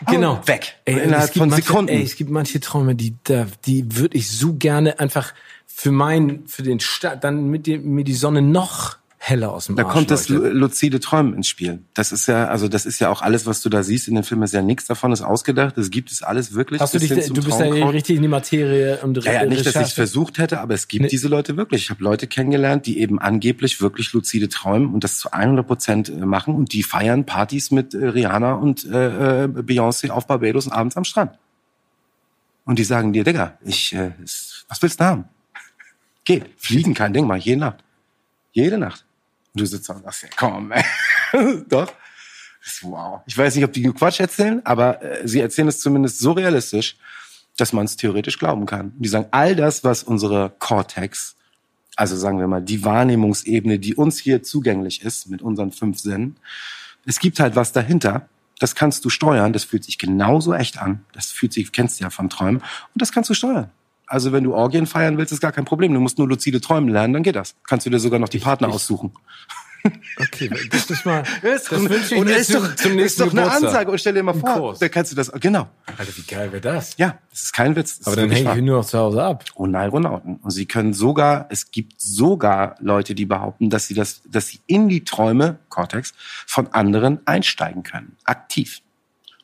[0.06, 0.40] Genau.
[0.46, 0.76] weg.
[0.84, 1.88] Ey, innerhalb gibt von manche, Sekunden.
[1.88, 5.34] Ey, es gibt manche Träume, die, da, die würde ich so gerne einfach
[5.72, 9.76] für meinen, für den Start, dann mit dem, mir die Sonne noch heller aus dem
[9.76, 10.54] Da Arsch kommt das leuchtet.
[10.54, 11.80] luzide Träumen ins Spiel.
[11.92, 14.24] Das ist ja, also das ist ja auch alles, was du da siehst in dem
[14.24, 15.76] Film, ist ja nichts davon ist ausgedacht.
[15.76, 16.80] Das gibt es alles wirklich.
[16.80, 17.92] Hast du dich, du bist da Traumkraut.
[17.92, 20.88] richtig in die Materie und Ja, ja, nicht, dass ich es versucht hätte, aber es
[20.88, 21.08] gibt Nee.
[21.08, 21.82] diese Leute wirklich.
[21.82, 26.08] Ich habe Leute kennengelernt, die eben angeblich wirklich luzide träumen und das zu 100 Prozent
[26.08, 30.66] äh, machen und die feiern Partys mit äh, Rihanna und äh, äh, Beyoncé auf Barbados
[30.66, 31.38] und abends am Strand.
[32.64, 34.12] Und die sagen dir, Digga, ich, äh,
[34.68, 35.24] was willst du haben?
[36.24, 37.84] Geh, fliegen, kein Ding, mach ich jede Nacht.
[38.52, 39.04] Jede Nacht.
[39.54, 40.72] Und du sitzt da und sagst, ja, komm.
[41.68, 41.92] Doch.
[42.82, 43.22] Wow.
[43.26, 46.96] Ich weiß nicht, ob die Quatsch erzählen, aber äh, sie erzählen es zumindest so realistisch,
[47.56, 48.92] dass man es theoretisch glauben kann.
[48.98, 51.36] Die sagen, all das, was unsere Cortex,
[51.96, 56.36] also sagen wir mal, die Wahrnehmungsebene, die uns hier zugänglich ist mit unseren fünf Sinnen,
[57.06, 58.28] es gibt halt was dahinter.
[58.58, 59.52] Das kannst du steuern.
[59.54, 61.04] Das fühlt sich genauso echt an.
[61.14, 62.58] Das fühlt sich, kennst du ja von Träumen.
[62.58, 63.70] Und das kannst du steuern.
[64.10, 65.94] Also wenn du Orgien feiern willst, ist gar kein Problem.
[65.94, 67.54] Du musst nur luzide träumen lernen, dann geht das.
[67.66, 69.12] Kannst du dir sogar noch die Partner ich- aussuchen.
[70.20, 73.40] Okay, das ist mal, das wünsche ich und ist doch, zum ist nächsten doch eine
[73.44, 73.64] Geburtstag.
[73.70, 73.90] Ansage.
[73.92, 74.78] Und stell dir mal vor, Kurs.
[74.78, 75.68] da kannst du das, genau.
[75.96, 76.98] Alter, wie geil wäre das?
[76.98, 78.00] Ja, das ist kein Witz.
[78.02, 79.44] Aber ist dann hänge ich nur noch zu Hause ab.
[79.54, 80.36] Oh Neuronauten.
[80.36, 84.60] Und sie können sogar, es gibt sogar Leute, die behaupten, dass sie das, dass sie
[84.66, 86.12] in die Träume, Cortex,
[86.46, 88.16] von anderen einsteigen können.
[88.24, 88.82] Aktiv.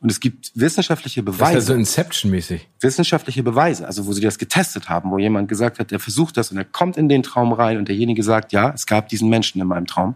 [0.06, 1.54] Und es gibt wissenschaftliche Das ist Beweise.
[1.54, 2.60] ja so Inception-mäßig.
[2.80, 6.52] wissenschaftliche Beweise, also wo sie das getestet haben, wo jemand gesagt hat, der versucht das
[6.52, 9.60] und er kommt in den Traum rein und derjenige sagt, ja, es gab diesen Menschen
[9.60, 10.14] in meinem Traum,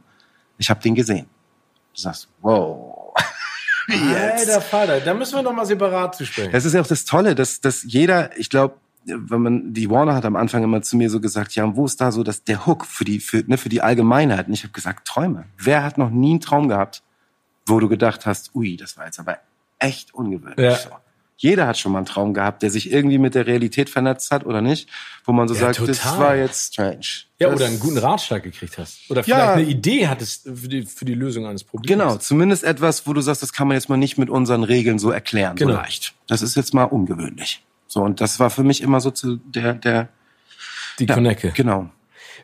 [0.59, 1.27] ich habe den gesehen.
[1.93, 3.13] Du sagst, wow.
[3.91, 6.53] Alter Vater, da müssen wir noch mal separat zu sprechen.
[6.53, 8.77] Das ist ja auch das Tolle, dass, dass jeder, ich glaube,
[9.07, 12.01] wenn man die Warner hat am Anfang immer zu mir so gesagt, ja, wo ist
[12.01, 14.47] da so dass der Hook für die für, ne, für die Allgemeinheit?
[14.47, 15.47] Und ich habe gesagt, Träume.
[15.59, 17.03] Wer hat noch nie einen Traum gehabt,
[17.67, 19.39] wo du gedacht hast, ui, das war jetzt aber
[19.81, 20.59] echt ungewöhnlich.
[20.59, 20.77] Ja.
[20.77, 20.91] So.
[21.37, 24.45] Jeder hat schon mal einen Traum gehabt, der sich irgendwie mit der Realität vernetzt hat
[24.45, 24.91] oder nicht,
[25.25, 26.19] wo man so Ja, sagt, das total.
[26.19, 27.01] war jetzt strange.
[27.39, 29.11] Ja, das, oder einen guten Ratschlag gekriegt hast.
[29.11, 29.25] Oder Ja.
[29.25, 31.89] vielleicht eine Idee hattest für die, für die Lösung eines Problems.
[31.89, 34.99] Genau, zumindest etwas, wo du sagst, das kann man jetzt mal nicht mit unseren Regeln
[34.99, 35.73] so erklären, Genau.
[35.73, 36.13] so leicht.
[36.27, 37.65] Das ist jetzt mal ungewöhnlich.
[37.87, 40.09] So, und das war für mich immer so zu der, der,
[40.99, 41.53] Die ja, Konecke.
[41.57, 41.89] genau.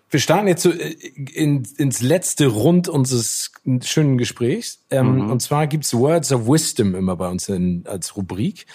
[0.08, 0.92] Wir starten jetzt so äh,
[1.34, 3.52] in, ins letzte Rund unseres
[3.82, 4.80] schönen Gesprächs.
[4.90, 8.66] Ähm, Und zwar gibt's Words of Wisdom immer bei uns in, als Rubrik.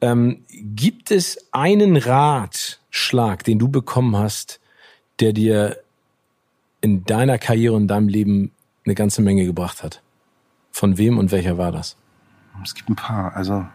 [0.00, 4.60] Ähm, gibt es einen Ratschlag, den du bekommen hast,
[5.20, 5.76] der dir
[6.80, 8.52] in deiner Karriere und deinem Leben
[8.84, 10.02] eine ganze Menge gebracht hat?
[10.70, 11.96] Von wem und welcher war das?
[12.62, 13.36] Es gibt ein paar.
[13.36, 13.66] Also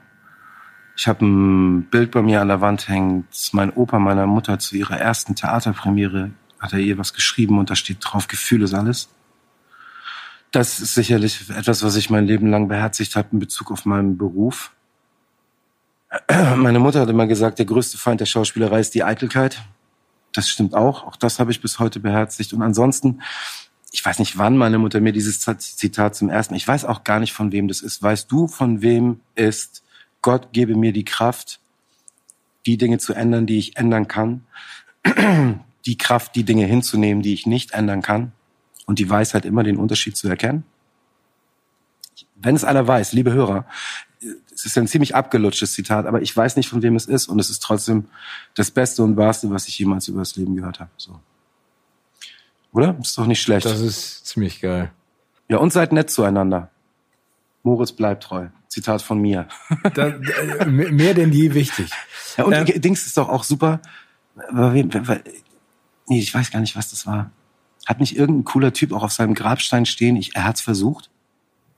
[0.96, 2.88] ich habe ein Bild bei mir an der Wand
[3.32, 6.32] ist mein Opa meiner Mutter zu ihrer ersten Theaterpremiere
[6.64, 9.10] hat er ihr was geschrieben und da steht drauf, Gefühl ist alles.
[10.52, 14.18] Das ist sicherlich etwas, was ich mein Leben lang beherzigt habe in Bezug auf meinen
[14.18, 14.72] Beruf.
[16.56, 19.62] Meine Mutter hat immer gesagt, der größte Feind der Schauspielerei ist die Eitelkeit.
[20.32, 21.06] Das stimmt auch.
[21.06, 22.54] Auch das habe ich bis heute beherzigt.
[22.54, 23.22] Und ansonsten,
[23.92, 27.20] ich weiß nicht, wann meine Mutter mir dieses Zitat zum ersten, ich weiß auch gar
[27.20, 28.02] nicht, von wem das ist.
[28.02, 29.84] Weißt du, von wem ist
[30.22, 31.60] Gott gebe mir die Kraft,
[32.66, 34.46] die Dinge zu ändern, die ich ändern kann,
[35.86, 38.32] die Kraft, die Dinge hinzunehmen, die ich nicht ändern kann
[38.86, 40.64] und die Weisheit immer den Unterschied zu erkennen?
[42.36, 43.66] Wenn es einer weiß, liebe Hörer,
[44.54, 47.40] es ist ein ziemlich abgelutschtes Zitat, aber ich weiß nicht, von wem es ist und
[47.40, 48.06] es ist trotzdem
[48.56, 50.92] das Beste und Wahrste, was ich jemals über das Leben gehört habe.
[50.98, 51.20] So.
[52.72, 52.98] Oder?
[53.02, 53.66] Ist doch nicht schlecht.
[53.66, 54.92] Das ist ziemlich geil.
[55.48, 56.70] Ja, und seid nett zueinander.
[57.64, 58.48] Moritz bleibt treu.
[58.68, 59.48] Zitat von mir.
[59.94, 61.92] Da, äh, mehr denn je wichtig.
[62.38, 63.80] Ja, und Ähm, Dings ist doch auch super.
[66.08, 67.32] Nee, ich weiß gar nicht, was das war.
[67.86, 71.10] Hat nicht irgendein cooler Typ auch auf seinem Grabstein stehen, ich, er hat's versucht?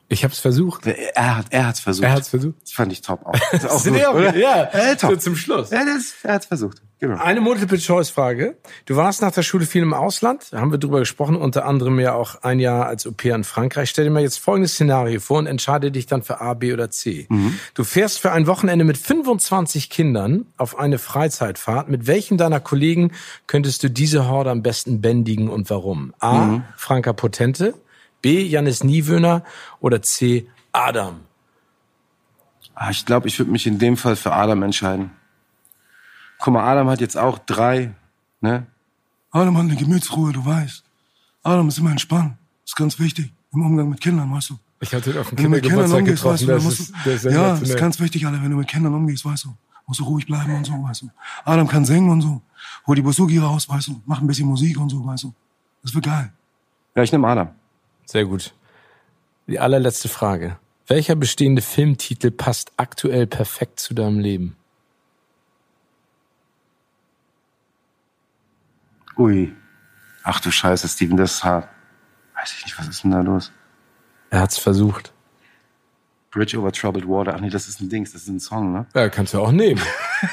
[0.07, 0.85] Ich habe es versucht.
[0.85, 2.03] Er, hat, er hat's versucht.
[2.05, 2.55] Er hat's versucht.
[2.61, 3.33] Das fand ich top auch.
[3.51, 4.35] Das ist auch Sind gut, auch- oder?
[4.37, 5.11] ja, äh, top.
[5.11, 5.71] so zum Schluss.
[5.71, 6.81] Ja, das, er hat's versucht.
[6.99, 7.17] Genau.
[7.21, 8.55] Eine Multiple-Choice-Frage.
[8.85, 11.99] Du warst nach der Schule viel im Ausland, da haben wir drüber gesprochen, unter anderem
[11.99, 13.89] ja auch ein Jahr als Au-pair in Frankreich.
[13.89, 16.89] Stell dir mal jetzt folgendes Szenario vor und entscheide dich dann für A, B oder
[16.91, 17.27] C.
[17.73, 21.89] Du fährst für ein Wochenende mit 25 Kindern auf eine Freizeitfahrt.
[21.89, 23.11] Mit welchen deiner Kollegen
[23.47, 26.13] könntest du diese Horde am besten bändigen und warum?
[26.19, 27.73] A, Franka Potente,
[28.21, 29.43] B, Janis Niewöhner
[29.79, 31.21] oder C, Adam?
[32.73, 35.11] Ah, ich glaube, ich würde mich in dem Fall für Adam entscheiden.
[36.39, 37.93] Guck mal, Adam hat jetzt auch drei,
[38.41, 38.65] ne?
[39.31, 40.83] Adam hat eine Gemütsruhe, du weißt.
[41.43, 42.33] Adam ist immer entspannt.
[42.63, 44.59] Das ist ganz wichtig im Umgang mit Kindern, weißt du.
[44.81, 46.63] Ich hatte ihn auf dem Wenn du mit Kindern Kindergeburtstag umgehst, weißt getroffen.
[46.65, 48.67] du, Das ist, du, das ist ja, das ist ganz wichtig, Alter, wenn du mit
[48.67, 49.55] Kindern umgehst, weißt du.
[49.87, 51.09] Musst du ruhig bleiben und so, weißt du.
[51.45, 52.41] Adam kann singen und so.
[52.87, 54.01] Hol die Busugi raus, weißt du.
[54.05, 55.33] Mach ein bisschen Musik und so, weißt du.
[55.83, 56.31] Das wird geil.
[56.95, 57.49] Ja, ich nehme Adam.
[58.05, 58.53] Sehr gut.
[59.47, 60.57] Die allerletzte Frage.
[60.87, 64.55] Welcher bestehende Filmtitel passt aktuell perfekt zu deinem Leben?
[69.17, 69.53] Ui.
[70.23, 71.69] Ach du Scheiße, Steven, das ist hart.
[72.35, 73.51] Weiß ich nicht, was ist denn da los?
[74.29, 75.13] Er hat's versucht.
[76.31, 77.33] Bridge over Troubled Water.
[77.35, 78.85] Ach nee, das ist ein Dings, das ist ein Song, ne?
[78.93, 79.81] Ja, kannst du auch nehmen.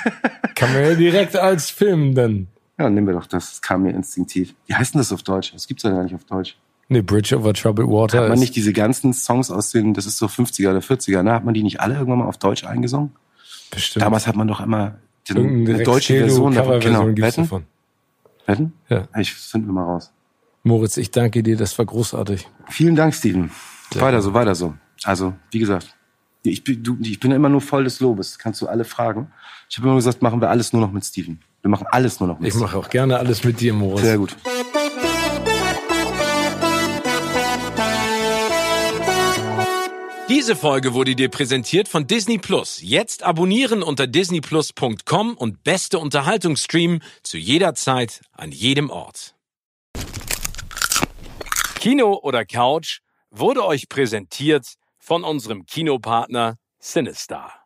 [0.55, 2.49] Kann man ja direkt als Film dann.
[2.79, 3.51] Ja, nehmen wir doch das.
[3.51, 4.55] Das kam mir instinktiv.
[4.67, 5.53] Wie heißt denn das auf Deutsch?
[5.53, 6.57] Das gibt's ja gar nicht auf Deutsch.
[6.93, 8.23] Ne, Bridge over Troubled Water.
[8.23, 11.33] Hat man nicht diese ganzen Songs aus den, das ist so 50er oder 40er, ne?
[11.33, 13.13] Hat man die nicht alle irgendwann mal auf Deutsch eingesungen?
[13.73, 14.05] bestimmt.
[14.05, 16.79] Damals hat man doch immer den, eine deutsche Version davon.
[16.81, 17.07] Genau.
[17.09, 17.43] Wetten?
[17.43, 17.65] davon.
[18.47, 18.73] Wetten?
[18.89, 19.09] Ja.
[19.19, 20.13] Ich finden wir mal raus.
[20.63, 22.49] Moritz, ich danke dir, das war großartig.
[22.69, 23.51] Vielen Dank, Steven.
[23.95, 24.75] weiter so, weiter so.
[25.03, 25.97] Also, wie gesagt,
[26.45, 28.39] ich bin, du, ich bin immer nur voll des Lobes.
[28.39, 29.33] Kannst du alle fragen.
[29.69, 31.41] Ich habe immer gesagt, machen wir alles nur noch mit Steven.
[31.63, 34.03] Wir machen alles nur noch mit Ich mache auch gerne alles mit dir, Moritz.
[34.03, 34.37] Sehr gut.
[40.43, 42.81] Diese Folge wurde dir präsentiert von Disney Plus.
[42.83, 49.37] Jetzt abonnieren unter disneyplus.com und beste Unterhaltung streamen zu jeder Zeit, an jedem Ort.
[51.77, 54.67] Kino oder Couch wurde euch präsentiert
[54.99, 57.62] von unserem Kinopartner Sinistar.